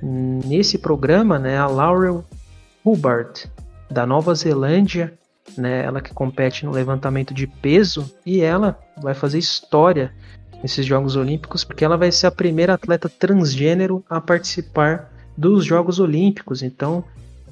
nesse 0.02 0.78
programa 0.78 1.38
né, 1.38 1.58
a 1.58 1.68
Laurel 1.68 2.24
Hubbard, 2.84 3.52
da 3.90 4.06
Nova 4.06 4.34
Zelândia, 4.34 5.14
né, 5.58 5.84
ela 5.84 6.02
que 6.02 6.14
compete 6.14 6.66
no 6.66 6.72
levantamento 6.72 7.34
de 7.34 7.46
peso 7.46 8.12
e 8.26 8.42
ela 8.42 8.80
vai 8.98 9.14
fazer 9.14 9.38
história 9.38 10.12
nesses 10.62 10.86
Jogos 10.86 11.16
Olímpicos 11.16 11.64
porque 11.64 11.86
ela 11.86 11.98
vai 11.98 12.12
ser 12.12 12.28
a 12.28 12.32
primeira 12.32 12.74
atleta 12.74 13.08
transgênero 13.08 14.04
a 14.10 14.20
participar 14.20 15.12
dos 15.38 15.64
Jogos 15.64 16.00
Olímpicos. 16.00 16.64
Então 16.64 17.04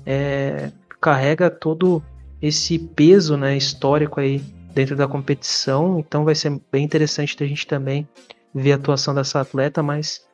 é, 0.06 0.72
carrega 1.00 1.50
todo 1.50 2.02
esse 2.42 2.80
peso 2.80 3.38
né, 3.38 3.56
histórico 3.56 4.20
aí 4.20 4.40
dentro 4.74 4.96
da 4.96 5.08
competição, 5.08 6.00
então 6.00 6.26
vai 6.26 6.34
ser 6.34 6.60
bem 6.72 6.84
interessante 6.84 7.42
a 7.42 7.48
gente 7.48 7.68
também 7.68 8.08
ver 8.54 8.74
a 8.74 8.76
atuação 8.76 9.14
dessa 9.14 9.40
atleta, 9.40 9.84
mas 9.84 10.26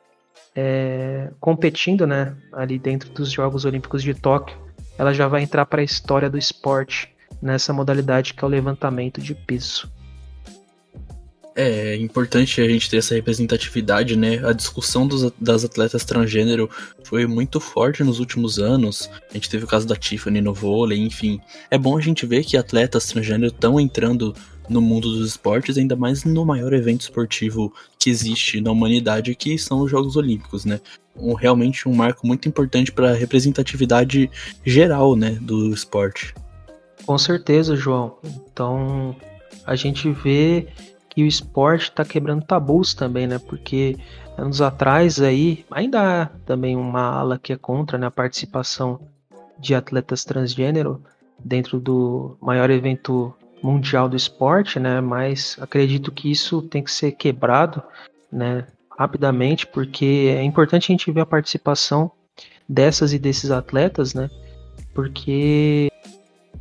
é, 0.56 1.30
competindo 1.38 2.06
né, 2.06 2.34
ali 2.52 2.78
dentro 2.78 3.10
dos 3.10 3.30
Jogos 3.30 3.64
Olímpicos 3.64 4.02
de 4.02 4.14
Tóquio, 4.14 4.56
ela 5.00 5.14
já 5.14 5.26
vai 5.26 5.42
entrar 5.42 5.64
para 5.64 5.80
a 5.80 5.84
história 5.84 6.28
do 6.28 6.36
esporte 6.36 7.08
nessa 7.40 7.72
modalidade 7.72 8.34
que 8.34 8.44
é 8.44 8.46
o 8.46 8.50
levantamento 8.50 9.18
de 9.18 9.34
peso. 9.34 9.90
É 11.56 11.96
importante 11.96 12.60
a 12.60 12.68
gente 12.68 12.90
ter 12.90 12.98
essa 12.98 13.14
representatividade, 13.14 14.14
né? 14.14 14.46
A 14.46 14.52
discussão 14.52 15.06
dos, 15.06 15.32
das 15.40 15.64
atletas 15.64 16.04
transgênero 16.04 16.68
foi 17.02 17.26
muito 17.26 17.58
forte 17.60 18.04
nos 18.04 18.20
últimos 18.20 18.58
anos. 18.58 19.08
A 19.30 19.34
gente 19.34 19.48
teve 19.48 19.64
o 19.64 19.66
caso 19.66 19.88
da 19.88 19.96
Tiffany 19.96 20.42
no 20.42 20.52
vôlei, 20.52 20.98
enfim. 20.98 21.40
É 21.70 21.78
bom 21.78 21.96
a 21.96 22.00
gente 22.02 22.26
ver 22.26 22.44
que 22.44 22.58
atletas 22.58 23.06
transgênero 23.06 23.46
estão 23.46 23.80
entrando 23.80 24.34
no 24.70 24.80
mundo 24.80 25.10
dos 25.10 25.28
esportes, 25.28 25.76
ainda 25.76 25.96
mais 25.96 26.24
no 26.24 26.46
maior 26.46 26.72
evento 26.72 27.02
esportivo 27.02 27.72
que 27.98 28.08
existe 28.08 28.60
na 28.60 28.70
humanidade, 28.70 29.34
que 29.34 29.58
são 29.58 29.80
os 29.80 29.90
Jogos 29.90 30.16
Olímpicos, 30.16 30.64
né? 30.64 30.80
Um, 31.16 31.34
realmente 31.34 31.88
um 31.88 31.94
marco 31.94 32.26
muito 32.26 32.48
importante 32.48 32.92
para 32.92 33.10
a 33.10 33.14
representatividade 33.14 34.30
geral, 34.64 35.16
né, 35.16 35.32
do 35.40 35.74
esporte. 35.74 36.32
Com 37.04 37.18
certeza, 37.18 37.74
João. 37.74 38.16
Então, 38.24 39.16
a 39.66 39.74
gente 39.74 40.10
vê 40.10 40.68
que 41.08 41.24
o 41.24 41.26
esporte 41.26 41.90
está 41.90 42.04
quebrando 42.04 42.44
tabus 42.44 42.94
também, 42.94 43.26
né? 43.26 43.38
Porque 43.38 43.96
anos 44.38 44.62
atrás 44.62 45.20
aí 45.20 45.64
ainda 45.70 46.22
há 46.22 46.26
também 46.46 46.76
uma 46.76 47.02
ala 47.02 47.38
que 47.38 47.52
é 47.52 47.56
contra 47.56 47.98
né, 47.98 48.06
a 48.06 48.10
participação 48.10 49.00
de 49.58 49.74
atletas 49.74 50.24
transgênero 50.24 51.02
dentro 51.44 51.80
do 51.80 52.36
maior 52.40 52.70
evento 52.70 53.34
mundial 53.62 54.08
do 54.08 54.16
esporte, 54.16 54.78
né? 54.78 55.00
Mas 55.00 55.56
acredito 55.60 56.12
que 56.12 56.30
isso 56.30 56.62
tem 56.62 56.82
que 56.82 56.90
ser 56.90 57.12
quebrado, 57.12 57.82
né? 58.32 58.66
Rapidamente, 58.98 59.66
porque 59.66 60.34
é 60.36 60.42
importante 60.42 60.84
a 60.84 60.92
gente 60.92 61.10
ver 61.10 61.20
a 61.20 61.26
participação 61.26 62.10
dessas 62.68 63.12
e 63.12 63.18
desses 63.18 63.50
atletas, 63.50 64.14
né? 64.14 64.28
Porque 64.94 65.90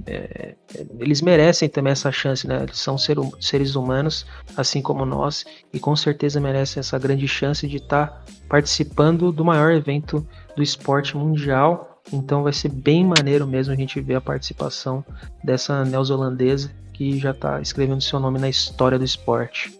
é, 0.05 0.55
eles 0.99 1.21
merecem 1.21 1.67
também 1.67 1.91
essa 1.91 2.12
chance, 2.12 2.47
né? 2.47 2.63
Eles 2.63 2.79
são 2.79 2.97
ser, 2.97 3.17
seres 3.39 3.75
humanos, 3.75 4.25
assim 4.55 4.81
como 4.81 5.05
nós, 5.05 5.45
e 5.73 5.79
com 5.79 5.95
certeza 5.95 6.39
merecem 6.39 6.79
essa 6.79 6.97
grande 6.97 7.27
chance 7.27 7.67
de 7.67 7.77
estar 7.77 8.07
tá 8.07 8.23
participando 8.47 9.31
do 9.31 9.43
maior 9.43 9.71
evento 9.71 10.25
do 10.55 10.63
esporte 10.63 11.15
mundial. 11.15 12.01
Então 12.12 12.43
vai 12.43 12.53
ser 12.53 12.69
bem 12.69 13.05
maneiro 13.05 13.45
mesmo 13.45 13.73
a 13.73 13.77
gente 13.77 13.99
ver 14.01 14.15
a 14.15 14.21
participação 14.21 15.05
dessa 15.43 15.85
neozelandesa 15.85 16.71
que 16.99 17.17
já 17.17 17.31
está 17.31 17.62
escrevendo 17.62 18.01
seu 18.01 18.19
nome 18.19 18.38
na 18.38 18.49
história 18.49 18.99
do 18.99 19.05
esporte. 19.05 19.73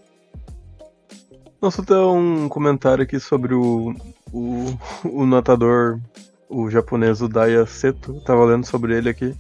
Nossa, 1.62 1.84
tem 1.84 1.98
um 1.98 2.48
comentário 2.48 3.04
aqui 3.04 3.20
sobre 3.20 3.54
o, 3.54 3.94
o, 4.32 4.68
o 5.04 5.26
natador, 5.26 6.00
o 6.48 6.70
japonês, 6.70 7.22
o 7.22 7.28
Daya 7.28 7.66
Seto. 7.66 8.22
Tava 8.22 8.46
lendo 8.46 8.66
sobre 8.66 8.98
ele 8.98 9.10
aqui 9.10 9.36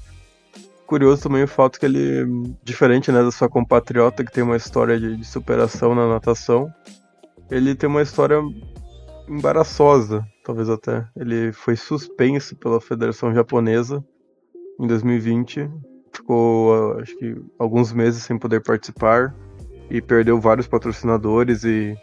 curioso 0.86 1.22
também 1.22 1.44
o 1.44 1.48
fato 1.48 1.80
que 1.80 1.86
ele, 1.86 2.26
diferente 2.63 3.12
né, 3.12 3.22
da 3.22 3.32
sua 3.32 3.48
compatriota, 3.48 4.26
que 4.26 4.32
tem 4.32 4.44
uma 4.44 4.58
história 4.58 5.00
de, 5.00 5.15
de 5.15 5.24
superação 5.24 5.94
na 5.94 6.10
natação, 6.10 6.68
ele 7.50 7.76
tem 7.76 7.88
uma 7.88 8.02
história 8.02 8.42
embaraçosa, 9.28 10.26
talvez 10.44 10.68
até. 10.68 11.08
Ele 11.15 11.54
foi 11.54 11.76
suspenso 11.76 12.56
pela 12.56 12.82
Federação 12.82 13.32
Japonesa 13.32 14.04
em 14.80 14.88
2020, 14.88 15.70
ficou 16.12 17.00
acho 17.00 17.17
que 17.17 17.36
alguns 17.58 17.93
meses 17.93 18.24
sem 18.24 18.38
poder 18.38 18.62
participar 18.62 19.36
e 19.89 20.02
perdeu 20.02 20.39
vários 20.39 20.67
patrocinadores 20.67 21.63
e 21.63 21.98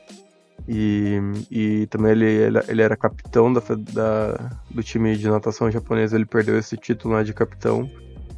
e, 0.69 1.21
e 1.49 1.87
também 1.87 2.12
ele, 2.12 2.59
ele, 2.66 2.83
era 2.83 2.97
capitão 2.97 3.53
da, 3.53 3.61
da, 3.92 4.51
do 4.69 4.83
time 4.83 5.16
de 5.16 5.29
natação 5.29 5.71
japonesa, 5.71 6.16
ele 6.16 6.25
perdeu 6.25 6.59
esse 6.59 6.77
título 6.77 7.14
né, 7.14 7.23
de 7.23 7.33
capitão 7.33 7.88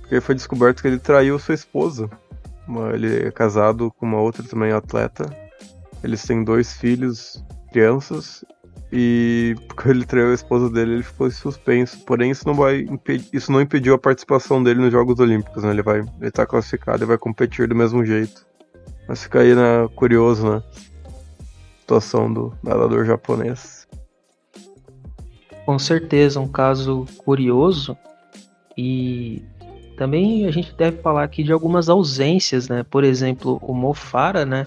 porque 0.08 0.22
foi 0.22 0.34
descoberto 0.34 0.80
que 0.80 0.88
ele 0.88 0.98
traiu 0.98 1.38
sua 1.38 1.54
esposa. 1.54 2.08
Ele 2.94 3.28
é 3.28 3.30
casado 3.30 3.92
com 3.92 4.06
uma 4.06 4.18
outra 4.18 4.42
também 4.42 4.72
atleta. 4.72 5.28
Eles 6.02 6.22
têm 6.22 6.42
dois 6.42 6.72
filhos, 6.72 7.44
crianças, 7.70 8.42
e 8.90 9.54
porque 9.66 9.90
ele 9.90 10.06
traiu 10.06 10.30
a 10.30 10.34
esposa 10.34 10.70
dele, 10.70 10.94
ele 10.94 11.02
ficou 11.02 11.30
suspenso. 11.30 11.98
Porém, 12.04 12.30
isso 12.30 12.46
não 12.46 12.54
vai 12.54 12.86
isso 13.32 13.52
não 13.52 13.60
impediu 13.60 13.94
a 13.94 13.98
participação 13.98 14.62
dele 14.62 14.80
nos 14.80 14.92
Jogos 14.92 15.18
Olímpicos, 15.20 15.62
né? 15.62 15.70
Ele 15.70 15.82
vai, 15.82 16.02
ele 16.20 16.30
tá 16.30 16.46
classificado 16.46 17.02
e 17.02 17.06
vai 17.06 17.18
competir 17.18 17.68
do 17.68 17.74
mesmo 17.74 18.04
jeito. 18.04 18.46
Mas 19.06 19.22
fica 19.22 19.40
aí 19.40 19.54
né, 19.54 19.88
curioso, 19.94 20.50
né? 20.50 20.62
Situação 21.80 22.32
do 22.32 22.52
nadador 22.62 23.04
japonês. 23.04 23.86
Com 25.66 25.78
certeza, 25.78 26.40
um 26.40 26.48
caso 26.48 27.04
curioso 27.18 27.96
e 28.76 29.42
também 29.98 30.46
a 30.46 30.50
gente 30.50 30.72
deve 30.74 31.02
falar 31.02 31.24
aqui 31.24 31.42
de 31.42 31.52
algumas 31.52 31.90
ausências, 31.90 32.68
né? 32.68 32.84
Por 32.88 33.04
exemplo, 33.04 33.58
o 33.60 33.74
Mofara, 33.74 34.46
né? 34.46 34.66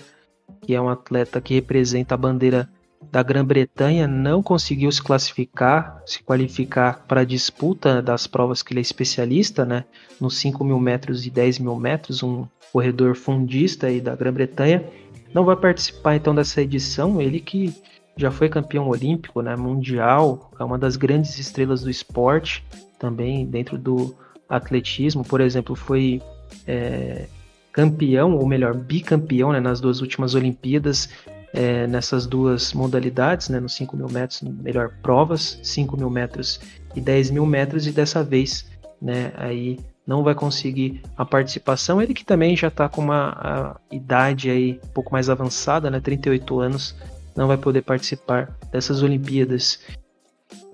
Que 0.62 0.76
é 0.76 0.82
um 0.82 0.90
atleta 0.90 1.42
que 1.42 1.56
representa 1.56 2.14
a 2.14 2.18
bandeira 2.18 2.70
da 3.12 3.22
Grã-Bretanha, 3.22 4.08
não 4.08 4.42
conseguiu 4.42 4.92
se 4.92 5.02
classificar, 5.02 6.02
se 6.06 6.24
qualificar 6.24 7.06
para 7.08 7.22
a 7.22 7.26
disputa 7.26 8.02
das 8.02 8.26
provas 8.26 8.64
que 8.64 8.74
ele 8.74 8.80
é 8.80 8.82
especialista, 8.82 9.66
né? 9.66 9.84
Nos 10.20 10.38
5 10.38 10.64
mil 10.64 10.80
metros 10.80 11.26
e 11.26 11.30
10 11.30 11.60
mil 11.60 11.76
metros, 11.76 12.24
um 12.24 12.48
corredor 12.72 13.16
fundista 13.16 13.88
aí 13.88 14.00
da 14.00 14.16
Grã-Bretanha. 14.16 14.86
Não 15.34 15.44
vai 15.44 15.56
participar 15.56 16.16
então 16.16 16.34
dessa 16.34 16.62
edição, 16.62 17.22
ele 17.22 17.40
que 17.40 17.74
já 18.16 18.32
foi 18.32 18.50
campeão 18.50 18.88
olímpico, 18.88 19.42
né, 19.42 19.56
mundial, 19.56 20.52
é 20.60 20.64
uma 20.64 20.78
das 20.78 20.98
grandes 20.98 21.40
estrelas 21.40 21.82
do 21.82 21.90
esporte, 21.90 22.64
também 23.00 23.46
dentro 23.46 23.78
do, 23.78 24.14
atletismo, 24.52 25.24
por 25.24 25.40
exemplo, 25.40 25.76
foi 25.76 26.22
é, 26.68 27.28
campeão, 27.72 28.36
ou 28.36 28.46
melhor, 28.46 28.76
bicampeão 28.76 29.54
né, 29.54 29.62
nas 29.62 29.80
duas 29.80 30.02
últimas 30.02 30.36
Olimpíadas, 30.36 31.10
é, 31.54 31.86
nessas 31.88 32.26
duas 32.26 32.74
modalidades, 32.74 33.50
né, 33.50 33.60
nos 33.60 33.74
5 33.74 33.96
mil 33.96 34.10
metros, 34.10 34.42
melhor, 34.42 34.92
provas, 35.02 35.60
5 35.64 35.98
mil 35.98 36.10
metros 36.10 36.60
e 36.96 37.02
10 37.02 37.32
mil 37.32 37.46
metros, 37.46 37.88
e 37.88 37.92
dessa 37.92 38.24
vez, 38.24 38.66
né, 39.02 39.34
aí 39.36 39.80
não 40.06 40.24
vai 40.24 40.34
conseguir 40.34 41.02
a 41.18 41.26
participação. 41.26 42.02
Ele 42.02 42.14
que 42.14 42.26
também 42.26 42.56
já 42.56 42.68
está 42.68 42.90
com 42.90 43.02
uma 43.02 43.80
idade 43.92 44.50
aí 44.50 44.80
um 44.84 44.88
pouco 44.90 45.12
mais 45.12 45.30
avançada, 45.30 45.90
né, 45.90 46.00
38 46.00 46.60
anos, 46.60 46.96
não 47.36 47.48
vai 47.48 47.58
poder 47.58 47.82
participar 47.82 48.58
dessas 48.72 49.02
Olimpíadas. 49.02 49.80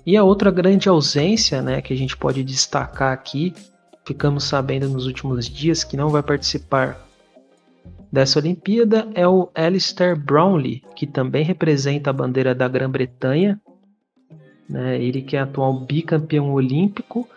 E 0.06 0.16
a 0.16 0.24
outra 0.24 0.50
grande 0.50 0.88
ausência, 0.88 1.62
né, 1.62 1.82
que 1.82 1.94
a 1.94 1.98
gente 1.98 2.16
pode 2.16 2.44
destacar 2.44 3.14
aqui, 3.14 3.54
ficamos 4.06 4.46
sabendo 4.46 4.88
nos 4.88 5.06
últimos 5.06 5.50
dias 5.50 5.84
que 5.84 5.98
não 5.98 6.10
vai 6.10 6.24
participar 6.24 7.07
dessa 8.12 8.40
Olimpíada 8.40 9.08
é 9.14 9.28
o 9.28 9.50
Alistair 9.54 10.16
Brownlee, 10.16 10.84
que 10.96 11.06
também 11.06 11.44
representa 11.44 12.10
a 12.10 12.14
bandeira 12.14 12.56
da 12.56 12.68
Grã-Bretanha. 12.68 13.60
Né, 14.70 15.02
ele 15.02 15.22
que 15.22 15.38
é 15.38 15.40
atual 15.40 15.74
bicampeão 15.80 16.52
olímpico, 16.52 17.28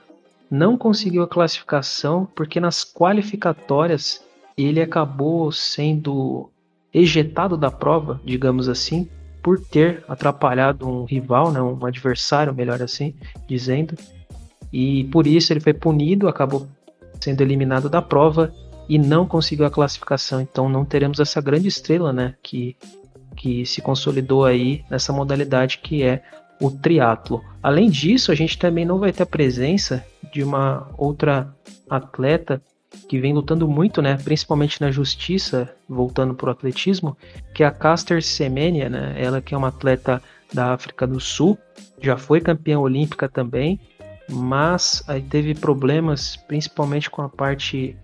não 0.51 0.77
conseguiu 0.77 1.23
a 1.23 1.29
classificação 1.29 2.27
porque 2.35 2.59
nas 2.59 2.85
qualificatórias 2.85 4.25
ele 4.57 4.81
acabou 4.81 5.53
sendo 5.53 6.51
ejetado 6.93 7.57
da 7.57 7.71
prova, 7.71 8.21
digamos 8.25 8.69
assim, 8.69 9.09
por 9.41 9.61
ter 9.61 10.05
atrapalhado 10.09 10.89
um 10.89 11.05
rival, 11.05 11.53
né, 11.53 11.63
um 11.63 11.87
adversário, 11.87 12.53
melhor 12.53 12.83
assim 12.83 13.15
dizendo. 13.49 13.95
E 14.73 15.05
por 15.05 15.27
isso 15.27 15.53
ele 15.53 15.61
foi 15.61 15.73
punido, 15.73 16.29
acabou 16.29 16.67
sendo 17.21 17.41
eliminado 17.43 17.89
da 17.89 18.03
prova 18.03 18.53
e 18.91 18.99
não 18.99 19.25
conseguiu 19.25 19.65
a 19.65 19.71
classificação. 19.71 20.41
Então 20.41 20.69
não 20.69 20.85
teremos 20.85 21.21
essa 21.21 21.41
grande 21.41 21.69
estrela, 21.69 22.13
né, 22.13 22.35
que 22.43 22.77
que 23.37 23.65
se 23.65 23.81
consolidou 23.81 24.45
aí 24.45 24.85
nessa 24.91 25.13
modalidade 25.13 25.79
que 25.79 26.03
é 26.03 26.23
o 26.61 26.71
triatlo. 26.71 27.43
Além 27.63 27.89
disso, 27.89 28.33
a 28.33 28.35
gente 28.35 28.59
também 28.59 28.85
não 28.85 28.99
vai 28.99 29.13
ter 29.13 29.23
a 29.23 29.27
presença 29.27 30.05
de 30.33 30.43
uma 30.43 30.91
outra 30.99 31.55
atleta 31.89 32.61
que 33.09 33.21
vem 33.21 33.33
lutando 33.33 33.69
muito, 33.69 34.03
né, 34.03 34.19
principalmente 34.23 34.81
na 34.81 34.91
justiça, 34.91 35.73
voltando 35.89 36.35
para 36.35 36.49
o 36.49 36.53
atletismo, 36.53 37.17
que 37.55 37.63
é 37.63 37.67
a 37.67 37.71
Caster 37.71 38.21
Semenya, 38.23 38.91
né, 38.91 39.15
ela 39.17 39.41
que 39.41 39.55
é 39.55 39.57
uma 39.57 39.69
atleta 39.69 40.21
da 40.53 40.75
África 40.75 41.07
do 41.07 41.21
Sul, 41.21 41.57
já 42.03 42.19
foi 42.19 42.41
campeã 42.41 42.79
olímpica 42.81 43.29
também, 43.29 43.81
mas 44.29 45.03
aí 45.07 45.23
teve 45.23 45.55
problemas 45.55 46.37
principalmente 46.37 47.09
com 47.09 47.23
a 47.23 47.29
parte 47.29 47.97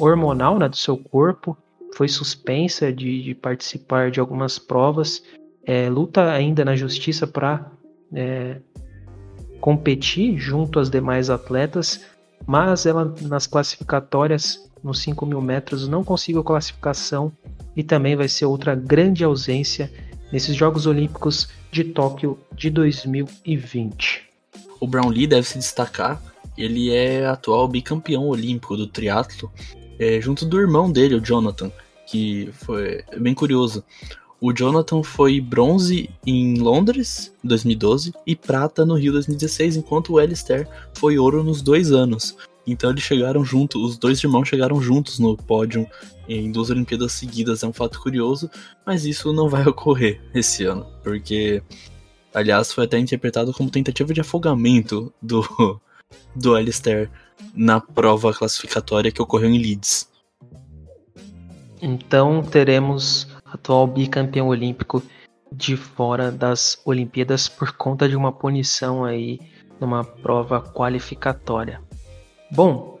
hormonal 0.00 0.58
né, 0.58 0.68
do 0.68 0.76
seu 0.76 0.96
corpo, 0.96 1.56
foi 1.94 2.08
suspensa 2.08 2.92
de, 2.92 3.22
de 3.22 3.34
participar 3.34 4.10
de 4.10 4.20
algumas 4.20 4.58
provas, 4.58 5.22
é, 5.64 5.88
luta 5.88 6.32
ainda 6.32 6.64
na 6.64 6.74
justiça 6.74 7.26
para 7.26 7.70
é, 8.12 8.56
competir 9.60 10.38
junto 10.38 10.78
às 10.78 10.88
demais 10.88 11.28
atletas, 11.30 12.04
mas 12.46 12.86
ela 12.86 13.14
nas 13.22 13.46
classificatórias 13.46 14.70
nos 14.82 15.00
5 15.00 15.26
mil 15.26 15.42
metros 15.42 15.86
não 15.86 16.02
conseguiu 16.02 16.42
classificação 16.42 17.30
e 17.76 17.82
também 17.82 18.16
vai 18.16 18.28
ser 18.28 18.46
outra 18.46 18.74
grande 18.74 19.22
ausência 19.22 19.92
nesses 20.32 20.56
Jogos 20.56 20.86
Olímpicos 20.86 21.48
de 21.70 21.84
Tóquio 21.84 22.38
de 22.54 22.70
2020. 22.70 24.28
O 24.80 24.86
Brownlee 24.86 25.26
deve 25.26 25.46
se 25.46 25.58
destacar, 25.58 26.20
ele 26.56 26.90
é 26.90 27.26
atual 27.26 27.68
bicampeão 27.68 28.28
olímpico 28.28 28.76
do 28.76 28.86
triatlo, 28.86 29.50
é, 30.00 30.18
junto 30.18 30.46
do 30.46 30.58
irmão 30.58 30.90
dele, 30.90 31.14
o 31.14 31.20
Jonathan, 31.20 31.70
que 32.06 32.48
foi 32.54 33.04
bem 33.18 33.34
curioso. 33.34 33.84
O 34.40 34.50
Jonathan 34.50 35.02
foi 35.02 35.38
bronze 35.38 36.08
em 36.26 36.58
Londres, 36.58 37.30
2012, 37.44 38.14
e 38.26 38.34
prata 38.34 38.86
no 38.86 38.94
Rio 38.94 39.12
2016, 39.12 39.76
enquanto 39.76 40.14
o 40.14 40.18
Alistair 40.18 40.66
foi 40.94 41.18
ouro 41.18 41.44
nos 41.44 41.60
dois 41.60 41.92
anos. 41.92 42.34
Então 42.66 42.88
eles 42.88 43.02
chegaram 43.02 43.44
juntos, 43.44 43.82
os 43.82 43.98
dois 43.98 44.24
irmãos 44.24 44.48
chegaram 44.48 44.80
juntos 44.80 45.18
no 45.18 45.36
pódio 45.36 45.86
em 46.26 46.50
duas 46.50 46.70
Olimpíadas 46.70 47.12
seguidas, 47.12 47.62
é 47.62 47.66
um 47.66 47.72
fato 47.72 48.00
curioso, 48.00 48.50
mas 48.86 49.04
isso 49.04 49.34
não 49.34 49.50
vai 49.50 49.66
ocorrer 49.68 50.22
esse 50.32 50.64
ano, 50.64 50.86
porque, 51.02 51.62
aliás, 52.32 52.72
foi 52.72 52.84
até 52.84 52.98
interpretado 52.98 53.52
como 53.52 53.70
tentativa 53.70 54.14
de 54.14 54.22
afogamento 54.22 55.12
do, 55.20 55.44
do 56.34 56.54
Alistair 56.54 57.10
na 57.54 57.80
prova 57.80 58.32
classificatória 58.32 59.10
que 59.10 59.22
ocorreu 59.22 59.50
em 59.50 59.58
Leeds. 59.58 60.08
Então 61.82 62.42
teremos 62.42 63.28
atual 63.44 63.86
bicampeão 63.86 64.48
olímpico 64.48 65.02
de 65.52 65.76
fora 65.76 66.30
das 66.30 66.80
Olimpíadas 66.84 67.48
por 67.48 67.72
conta 67.72 68.08
de 68.08 68.16
uma 68.16 68.32
punição 68.32 69.04
aí 69.04 69.40
numa 69.80 70.04
prova 70.04 70.60
qualificatória. 70.60 71.80
Bom, 72.50 73.00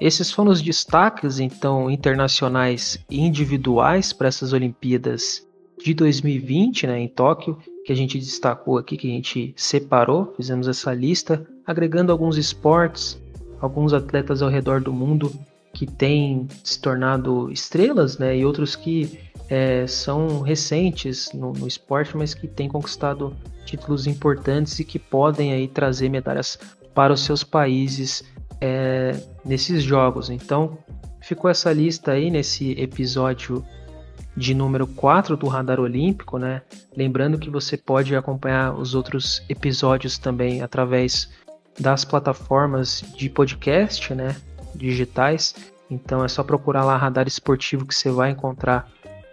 esses 0.00 0.30
foram 0.30 0.50
os 0.50 0.60
destaques 0.60 1.38
então 1.38 1.90
internacionais 1.90 2.98
e 3.08 3.20
individuais 3.20 4.12
para 4.12 4.28
essas 4.28 4.52
Olimpíadas 4.52 5.46
de 5.82 5.92
2020, 5.94 6.86
né, 6.86 6.98
em 6.98 7.08
Tóquio, 7.08 7.58
que 7.84 7.92
a 7.92 7.96
gente 7.96 8.18
destacou 8.18 8.78
aqui, 8.78 8.96
que 8.96 9.06
a 9.06 9.10
gente 9.10 9.52
separou, 9.56 10.32
fizemos 10.36 10.66
essa 10.66 10.94
lista, 10.94 11.46
agregando 11.66 12.10
alguns 12.10 12.36
esportes, 12.36 13.20
alguns 13.64 13.94
atletas 13.94 14.42
ao 14.42 14.50
redor 14.50 14.80
do 14.80 14.92
mundo 14.92 15.32
que 15.72 15.86
têm 15.86 16.46
se 16.62 16.78
tornado 16.80 17.50
estrelas, 17.50 18.18
né, 18.18 18.36
e 18.36 18.44
outros 18.44 18.76
que 18.76 19.18
é, 19.48 19.86
são 19.86 20.42
recentes 20.42 21.32
no, 21.32 21.52
no, 21.52 21.66
esporte, 21.66 22.16
mas 22.16 22.34
que 22.34 22.46
têm 22.46 22.68
conquistado 22.68 23.34
títulos 23.64 24.06
importantes 24.06 24.78
e 24.78 24.84
que 24.84 24.98
podem 24.98 25.52
aí 25.52 25.66
trazer 25.66 26.08
medalhas 26.08 26.58
para 26.94 27.12
os 27.12 27.24
seus 27.24 27.42
países 27.42 28.22
é, 28.60 29.18
nesses 29.44 29.82
jogos. 29.82 30.30
Então, 30.30 30.78
ficou 31.22 31.50
essa 31.50 31.72
lista 31.72 32.12
aí 32.12 32.30
nesse 32.30 32.72
episódio 32.72 33.64
de 34.36 34.54
número 34.54 34.86
4 34.86 35.36
do 35.36 35.46
Radar 35.46 35.80
Olímpico, 35.80 36.38
né? 36.38 36.62
Lembrando 36.96 37.38
que 37.38 37.50
você 37.50 37.76
pode 37.76 38.14
acompanhar 38.14 38.74
os 38.74 38.94
outros 38.94 39.42
episódios 39.48 40.18
também 40.18 40.60
através 40.60 41.28
das 41.78 42.04
plataformas 42.04 43.04
de 43.16 43.28
podcast, 43.28 44.14
né? 44.14 44.36
Digitais. 44.74 45.54
Então 45.90 46.24
é 46.24 46.28
só 46.28 46.42
procurar 46.42 46.84
lá 46.84 46.96
Radar 46.96 47.26
Esportivo 47.26 47.86
que 47.86 47.94
você 47.94 48.10
vai 48.10 48.30
encontrar 48.30 48.88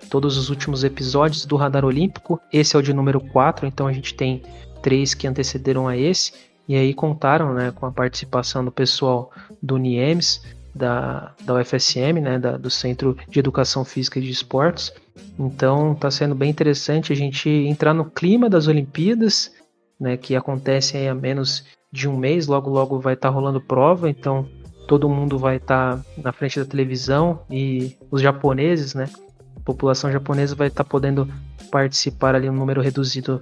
todos 0.09 0.37
os 0.37 0.49
últimos 0.49 0.83
episódios 0.83 1.45
do 1.45 1.55
Radar 1.55 1.85
Olímpico. 1.85 2.39
Esse 2.51 2.75
é 2.75 2.79
o 2.79 2.81
de 2.81 2.93
número 2.93 3.19
4, 3.19 3.65
então 3.65 3.87
a 3.87 3.93
gente 3.93 4.13
tem 4.13 4.43
três 4.81 5.13
que 5.13 5.27
antecederam 5.27 5.87
a 5.87 5.95
esse. 5.95 6.33
E 6.67 6.75
aí 6.75 6.93
contaram 6.93 7.53
né, 7.53 7.71
com 7.71 7.85
a 7.85 7.91
participação 7.91 8.63
do 8.63 8.71
pessoal 8.71 9.31
do 9.61 9.77
NIEMS, 9.77 10.41
da, 10.73 11.33
da 11.43 11.55
UFSM, 11.55 12.21
né, 12.21 12.39
da, 12.39 12.57
do 12.57 12.69
Centro 12.69 13.17
de 13.27 13.39
Educação 13.39 13.83
Física 13.83 14.19
e 14.19 14.21
de 14.21 14.31
Esportes. 14.31 14.93
Então 15.37 15.93
está 15.93 16.09
sendo 16.09 16.35
bem 16.35 16.49
interessante 16.49 17.11
a 17.11 17.15
gente 17.15 17.49
entrar 17.49 17.93
no 17.93 18.05
clima 18.05 18.49
das 18.49 18.67
Olimpíadas, 18.67 19.51
né, 19.99 20.17
que 20.17 20.35
acontecem 20.35 21.07
há 21.07 21.15
menos 21.15 21.65
de 21.91 22.07
um 22.07 22.15
mês, 22.17 22.47
logo 22.47 22.69
logo 22.69 22.99
vai 22.99 23.13
estar 23.13 23.29
tá 23.29 23.33
rolando 23.33 23.59
prova, 23.59 24.09
então 24.09 24.47
todo 24.87 25.09
mundo 25.09 25.37
vai 25.37 25.57
estar 25.57 25.97
tá 25.97 26.05
na 26.17 26.31
frente 26.31 26.59
da 26.59 26.65
televisão 26.65 27.41
e 27.49 27.97
os 28.09 28.21
japoneses, 28.21 28.93
né, 28.93 29.09
a 29.55 29.59
população 29.59 30.11
japonesa 30.11 30.55
vai 30.55 30.67
estar 30.67 30.83
tá 30.83 30.89
podendo 30.89 31.27
participar 31.69 32.35
ali 32.35 32.49
um 32.49 32.53
número 32.53 32.81
reduzido 32.81 33.41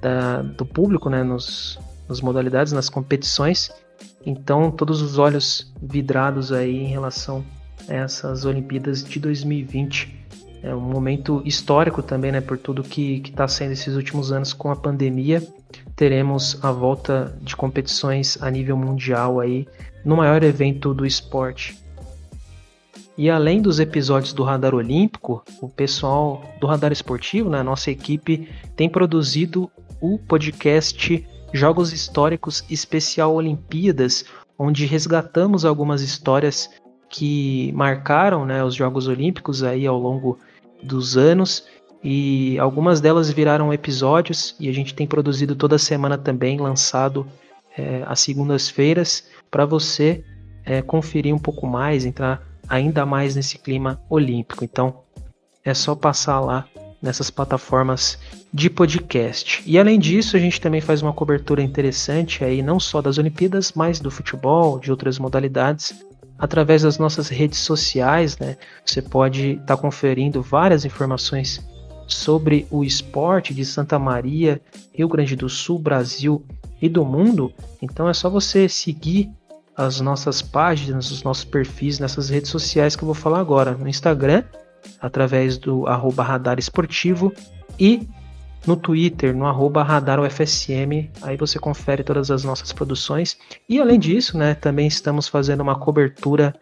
da, 0.00 0.42
do 0.42 0.64
público, 0.64 1.08
né, 1.08 1.22
nos, 1.22 1.78
nas 2.08 2.20
modalidades, 2.20 2.72
nas 2.72 2.88
competições. 2.88 3.70
Então, 4.24 4.70
todos 4.70 5.00
os 5.00 5.18
olhos 5.18 5.72
vidrados 5.82 6.52
aí 6.52 6.76
em 6.76 6.86
relação 6.86 7.44
a 7.88 7.94
essas 7.94 8.44
Olimpíadas 8.44 9.02
de 9.02 9.18
2020. 9.18 10.19
É 10.62 10.74
um 10.74 10.80
momento 10.80 11.42
histórico 11.44 12.02
também, 12.02 12.32
né, 12.32 12.40
por 12.40 12.58
tudo 12.58 12.82
que 12.82 13.22
está 13.24 13.48
sendo 13.48 13.72
esses 13.72 13.94
últimos 13.94 14.30
anos 14.30 14.52
com 14.52 14.70
a 14.70 14.76
pandemia. 14.76 15.42
Teremos 15.96 16.62
a 16.62 16.70
volta 16.70 17.36
de 17.40 17.56
competições 17.56 18.40
a 18.42 18.50
nível 18.50 18.76
mundial 18.76 19.40
aí 19.40 19.66
no 20.04 20.16
maior 20.16 20.42
evento 20.42 20.92
do 20.92 21.06
esporte 21.06 21.80
e 23.20 23.28
além 23.28 23.60
dos 23.60 23.78
episódios 23.78 24.32
do 24.32 24.42
Radar 24.42 24.74
Olímpico, 24.74 25.44
o 25.60 25.68
pessoal 25.68 26.42
do 26.58 26.66
Radar 26.66 26.90
Esportivo, 26.90 27.50
né, 27.50 27.62
nossa 27.62 27.90
equipe, 27.90 28.48
tem 28.74 28.88
produzido 28.88 29.70
o 30.00 30.18
podcast 30.18 31.26
Jogos 31.52 31.92
Históricos 31.92 32.64
Especial 32.70 33.34
Olimpíadas, 33.34 34.24
onde 34.58 34.86
resgatamos 34.86 35.66
algumas 35.66 36.00
histórias 36.00 36.70
que 37.10 37.70
marcaram 37.72 38.46
né, 38.46 38.64
os 38.64 38.74
Jogos 38.74 39.06
Olímpicos 39.06 39.62
aí 39.62 39.86
ao 39.86 39.98
longo 39.98 40.38
dos 40.82 41.16
anos 41.16 41.64
e 42.02 42.58
algumas 42.58 43.00
delas 43.00 43.30
viraram 43.30 43.72
episódios 43.72 44.54
e 44.58 44.68
a 44.68 44.72
gente 44.72 44.94
tem 44.94 45.06
produzido 45.06 45.54
toda 45.54 45.78
semana 45.78 46.16
também, 46.16 46.58
lançado 46.58 47.26
é, 47.76 48.02
às 48.06 48.20
segundas-feiras, 48.20 49.24
para 49.50 49.66
você 49.66 50.24
é, 50.64 50.80
conferir 50.80 51.34
um 51.34 51.38
pouco 51.38 51.66
mais, 51.66 52.04
entrar 52.04 52.42
ainda 52.68 53.04
mais 53.04 53.36
nesse 53.36 53.58
clima 53.58 54.00
olímpico. 54.08 54.64
Então 54.64 55.02
é 55.64 55.74
só 55.74 55.94
passar 55.94 56.40
lá 56.40 56.66
nessas 57.02 57.30
plataformas 57.30 58.18
de 58.52 58.68
podcast. 58.68 59.62
E 59.66 59.78
além 59.78 59.98
disso, 59.98 60.36
a 60.36 60.40
gente 60.40 60.60
também 60.60 60.80
faz 60.80 61.02
uma 61.02 61.12
cobertura 61.12 61.62
interessante 61.62 62.44
aí 62.44 62.62
não 62.62 62.78
só 62.80 63.00
das 63.00 63.18
Olimpíadas, 63.18 63.72
mas 63.72 64.00
do 64.00 64.10
futebol, 64.10 64.78
de 64.78 64.90
outras 64.90 65.18
modalidades, 65.18 65.94
através 66.40 66.82
das 66.82 66.98
nossas 66.98 67.28
redes 67.28 67.58
sociais, 67.58 68.38
né? 68.38 68.56
Você 68.84 69.02
pode 69.02 69.52
estar 69.52 69.76
tá 69.76 69.76
conferindo 69.76 70.40
várias 70.40 70.86
informações 70.86 71.64
sobre 72.06 72.66
o 72.70 72.82
esporte 72.82 73.52
de 73.52 73.64
Santa 73.64 73.98
Maria, 73.98 74.60
Rio 74.92 75.06
Grande 75.06 75.36
do 75.36 75.48
Sul, 75.48 75.78
Brasil 75.78 76.42
e 76.80 76.88
do 76.88 77.04
mundo. 77.04 77.52
Então 77.82 78.08
é 78.08 78.14
só 78.14 78.30
você 78.30 78.68
seguir 78.68 79.30
as 79.76 80.00
nossas 80.00 80.40
páginas, 80.40 81.10
os 81.10 81.22
nossos 81.22 81.44
perfis 81.44 81.98
nessas 81.98 82.30
redes 82.30 82.50
sociais 82.50 82.96
que 82.96 83.02
eu 83.02 83.06
vou 83.06 83.14
falar 83.14 83.38
agora. 83.38 83.72
No 83.72 83.86
Instagram, 83.86 84.42
através 85.00 85.58
do 85.58 85.86
arroba 85.86 86.22
radar 86.22 86.58
esportivo 86.58 87.32
e 87.78 88.08
no 88.66 88.76
Twitter, 88.76 89.34
no 89.34 89.46
arroba 89.46 89.82
radarufsm, 89.82 91.08
aí 91.22 91.36
você 91.36 91.58
confere 91.58 92.04
todas 92.04 92.30
as 92.30 92.44
nossas 92.44 92.72
produções. 92.72 93.36
E 93.68 93.80
além 93.80 93.98
disso, 93.98 94.36
né, 94.36 94.54
também 94.54 94.86
estamos 94.86 95.28
fazendo 95.28 95.60
uma 95.62 95.78
cobertura 95.78 96.54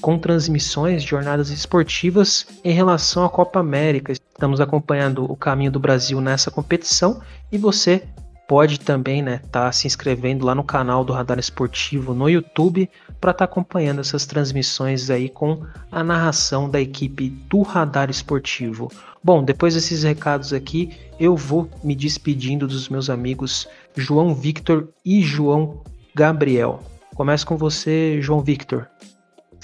com 0.00 0.18
transmissões 0.18 1.02
de 1.02 1.08
jornadas 1.08 1.50
esportivas 1.50 2.46
em 2.64 2.72
relação 2.72 3.24
à 3.24 3.30
Copa 3.30 3.60
América. 3.60 4.12
Estamos 4.12 4.60
acompanhando 4.60 5.30
o 5.30 5.36
caminho 5.36 5.70
do 5.70 5.78
Brasil 5.78 6.20
nessa 6.20 6.50
competição 6.50 7.20
e 7.50 7.56
você 7.56 8.02
pode 8.48 8.80
também 8.80 9.22
né, 9.22 9.40
tá 9.50 9.70
se 9.70 9.86
inscrevendo 9.86 10.44
lá 10.44 10.54
no 10.54 10.64
canal 10.64 11.04
do 11.04 11.12
Radar 11.12 11.38
Esportivo 11.38 12.12
no 12.12 12.28
YouTube 12.28 12.90
para 13.20 13.30
estar 13.30 13.46
tá 13.46 13.50
acompanhando 13.50 14.00
essas 14.00 14.26
transmissões 14.26 15.08
aí 15.08 15.28
com 15.28 15.64
a 15.90 16.02
narração 16.02 16.68
da 16.68 16.80
equipe 16.80 17.30
do 17.48 17.62
Radar 17.62 18.10
Esportivo. 18.10 18.90
Bom, 19.24 19.44
depois 19.44 19.74
desses 19.74 20.02
recados 20.02 20.52
aqui, 20.52 20.90
eu 21.18 21.36
vou 21.36 21.70
me 21.84 21.94
despedindo 21.94 22.66
dos 22.66 22.88
meus 22.88 23.08
amigos 23.08 23.68
João 23.96 24.34
Victor 24.34 24.88
e 25.04 25.22
João 25.22 25.80
Gabriel. 26.14 26.80
Começo 27.14 27.46
com 27.46 27.56
você, 27.56 28.20
João 28.20 28.40
Victor. 28.40 28.88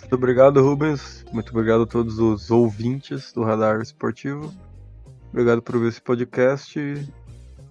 Muito 0.00 0.14
obrigado, 0.14 0.62
Rubens. 0.62 1.24
Muito 1.32 1.50
obrigado 1.50 1.82
a 1.82 1.86
todos 1.86 2.18
os 2.18 2.50
ouvintes 2.50 3.32
do 3.32 3.42
Radar 3.42 3.80
Esportivo. 3.80 4.52
Obrigado 5.30 5.60
por 5.60 5.78
ver 5.78 5.88
esse 5.88 6.00
podcast 6.00 6.78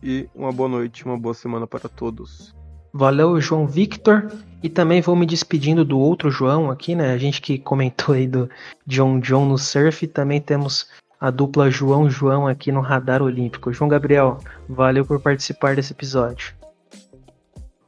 e 0.04 0.30
uma 0.36 0.52
boa 0.52 0.70
noite, 0.70 1.06
uma 1.06 1.18
boa 1.18 1.34
semana 1.34 1.66
para 1.66 1.88
todos. 1.90 2.54
Valeu, 2.94 3.40
João 3.40 3.66
Victor. 3.66 4.32
E 4.62 4.70
também 4.70 5.02
vou 5.02 5.16
me 5.16 5.26
despedindo 5.26 5.86
do 5.86 6.00
outro 6.00 6.30
João 6.30 6.70
aqui, 6.70 6.96
né? 6.96 7.14
A 7.14 7.18
gente 7.18 7.42
que 7.42 7.58
comentou 7.58 8.16
aí 8.16 8.28
do 8.28 8.50
John 8.86 9.20
John 9.20 9.46
no 9.46 9.58
surf. 9.58 10.06
Também 10.08 10.42
temos 10.42 10.88
a 11.20 11.30
dupla 11.32 11.70
João 11.70 12.10
João 12.10 12.48
aqui 12.48 12.72
no 12.72 12.82
Radar 12.82 13.22
Olímpico. 13.22 13.74
João 13.74 13.90
Gabriel, 13.90 14.40
valeu 14.68 15.06
por 15.06 15.20
participar 15.20 15.76
desse 15.76 15.94
episódio. 15.94 16.54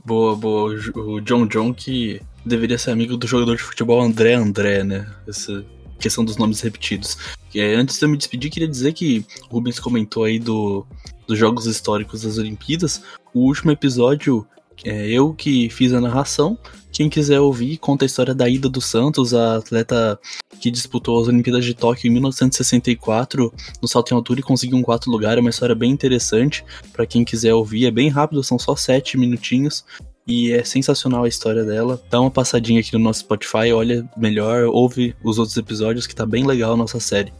Boa, 0.04 0.36
boa. 0.36 0.74
O 0.96 1.22
John 1.22 1.46
John 1.46 1.74
que 1.74 2.22
deveria 2.46 2.78
ser 2.78 2.92
amigo 2.92 3.16
do 3.16 3.28
jogador 3.28 3.56
de 3.56 3.64
futebol 3.64 4.02
André 4.02 4.34
André, 4.34 4.84
né? 4.84 5.08
Essa 5.28 5.64
questão 6.00 6.24
dos 6.26 6.38
nomes 6.38 6.62
repetidos. 6.62 7.18
E, 7.54 7.62
antes 7.62 8.00
de 8.00 8.06
eu 8.06 8.10
me 8.10 8.18
despedir, 8.18 8.50
queria 8.50 8.68
dizer 8.68 8.94
que 8.94 9.26
o 9.50 9.54
Rubens 9.56 9.80
comentou 9.80 10.24
aí 10.24 10.40
do 10.40 10.86
dos 11.28 11.38
Jogos 11.38 11.68
Históricos 11.68 12.24
das 12.24 12.40
Olimpíadas. 12.40 13.04
O 13.34 13.42
último 13.42 13.70
episódio 13.70 14.48
é 14.84 15.08
eu 15.10 15.34
que 15.34 15.70
fiz 15.70 15.94
a 15.94 16.02
narração. 16.02 16.58
Quem 16.92 17.10
quiser 17.10 17.40
ouvir, 17.40 17.78
conta 17.78 18.04
a 18.04 18.08
história 18.08 18.34
da 18.34 18.50
Ida 18.50 18.68
dos 18.68 18.86
Santos, 18.86 19.34
a 19.34 19.58
atleta 19.58 20.20
que 20.60 20.72
disputou 20.72 21.22
as 21.22 21.28
Olimpíadas 21.28 21.64
de 21.64 21.74
Tóquio 21.74 22.10
em 22.10 22.14
1964 22.14 23.54
no 23.82 23.88
salto 23.88 24.12
em 24.12 24.16
altura 24.16 24.40
e 24.40 24.44
conseguiu 24.44 24.78
um 24.78 24.82
quarto 24.82 25.10
lugar. 25.10 25.38
É 25.38 25.42
uma 25.42 25.50
história 25.50 25.76
bem 25.76 25.92
interessante 25.92 26.66
para 26.92 27.06
quem 27.06 27.24
quiser 27.24 27.54
ouvir. 27.54 27.86
É 27.86 27.92
bem 27.92 28.10
rápido, 28.10 28.44
são 28.44 28.60
só 28.60 28.76
sete 28.76 29.18
minutinhos 29.18 29.86
e 30.30 30.52
é 30.52 30.64
sensacional 30.64 31.24
a 31.24 31.28
história 31.28 31.64
dela. 31.64 32.02
Dá 32.10 32.22
uma 32.22 32.30
passadinha 32.30 32.80
aqui 32.80 32.94
no 32.94 33.00
nosso 33.00 33.22
Spotify, 33.22 33.72
olha 33.74 34.08
melhor, 34.16 34.66
ouve 34.66 35.16
os 35.24 35.40
outros 35.40 35.58
episódios 35.58 36.06
que 36.06 36.14
tá 36.14 36.26
bem 36.26 36.46
legal 36.46 36.74
a 36.74 36.78
nossa 36.78 37.00
série. 37.00 37.34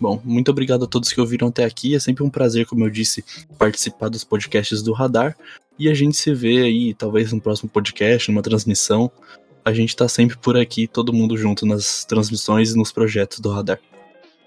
Bom, 0.00 0.20
muito 0.24 0.50
obrigado 0.50 0.84
a 0.84 0.88
todos 0.88 1.12
que 1.12 1.20
ouviram 1.20 1.48
até 1.48 1.64
aqui. 1.64 1.94
É 1.94 2.00
sempre 2.00 2.24
um 2.24 2.30
prazer, 2.30 2.66
como 2.66 2.84
eu 2.84 2.90
disse, 2.90 3.24
participar 3.56 4.08
dos 4.08 4.24
podcasts 4.24 4.82
do 4.82 4.92
Radar. 4.92 5.36
E 5.78 5.88
a 5.88 5.94
gente 5.94 6.16
se 6.16 6.32
vê 6.34 6.62
aí, 6.62 6.94
talvez 6.94 7.32
no 7.32 7.40
próximo 7.40 7.70
podcast, 7.70 8.30
numa 8.30 8.42
transmissão. 8.42 9.10
A 9.64 9.72
gente 9.72 9.94
tá 9.94 10.08
sempre 10.08 10.36
por 10.36 10.56
aqui, 10.56 10.86
todo 10.86 11.12
mundo 11.12 11.36
junto 11.36 11.64
nas 11.64 12.04
transmissões 12.04 12.72
e 12.72 12.76
nos 12.76 12.92
projetos 12.92 13.40
do 13.40 13.50
Radar. 13.50 13.78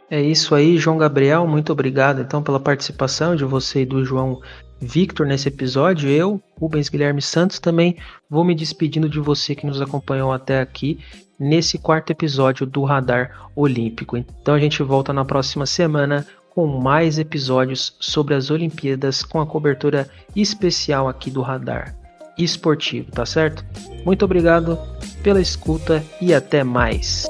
É 0.09 0.21
isso 0.21 0.53
aí, 0.53 0.77
João 0.77 0.97
Gabriel. 0.97 1.47
Muito 1.47 1.71
obrigado 1.71 2.21
então 2.21 2.43
pela 2.43 2.59
participação 2.59 3.35
de 3.35 3.43
você 3.43 3.81
e 3.81 3.85
do 3.85 4.05
João 4.05 4.39
Victor 4.79 5.25
nesse 5.25 5.47
episódio. 5.47 6.09
Eu, 6.09 6.41
Rubens 6.59 6.89
Guilherme 6.89 7.21
Santos, 7.21 7.59
também 7.59 7.97
vou 8.29 8.43
me 8.43 8.53
despedindo 8.53 9.09
de 9.09 9.19
você 9.19 9.55
que 9.55 9.65
nos 9.65 9.81
acompanhou 9.81 10.31
até 10.31 10.59
aqui 10.61 10.99
nesse 11.39 11.77
quarto 11.77 12.11
episódio 12.11 12.65
do 12.65 12.83
Radar 12.83 13.49
Olímpico. 13.55 14.15
Então 14.15 14.53
a 14.53 14.59
gente 14.59 14.83
volta 14.83 15.11
na 15.11 15.25
próxima 15.25 15.65
semana 15.65 16.25
com 16.55 16.65
mais 16.65 17.19
episódios 17.19 17.93
sobre 17.99 18.33
as 18.33 18.49
Olimpíadas 18.49 19.21
com 19.21 19.41
a 19.41 19.45
cobertura 19.45 20.09
especial 20.33 21.09
aqui 21.09 21.29
do 21.29 21.41
Radar 21.41 21.93
Esportivo, 22.37 23.11
tá 23.11 23.25
certo? 23.25 23.63
Muito 24.05 24.23
obrigado 24.23 24.79
pela 25.21 25.41
escuta 25.41 26.01
e 26.21 26.33
até 26.33 26.63
mais. 26.63 27.27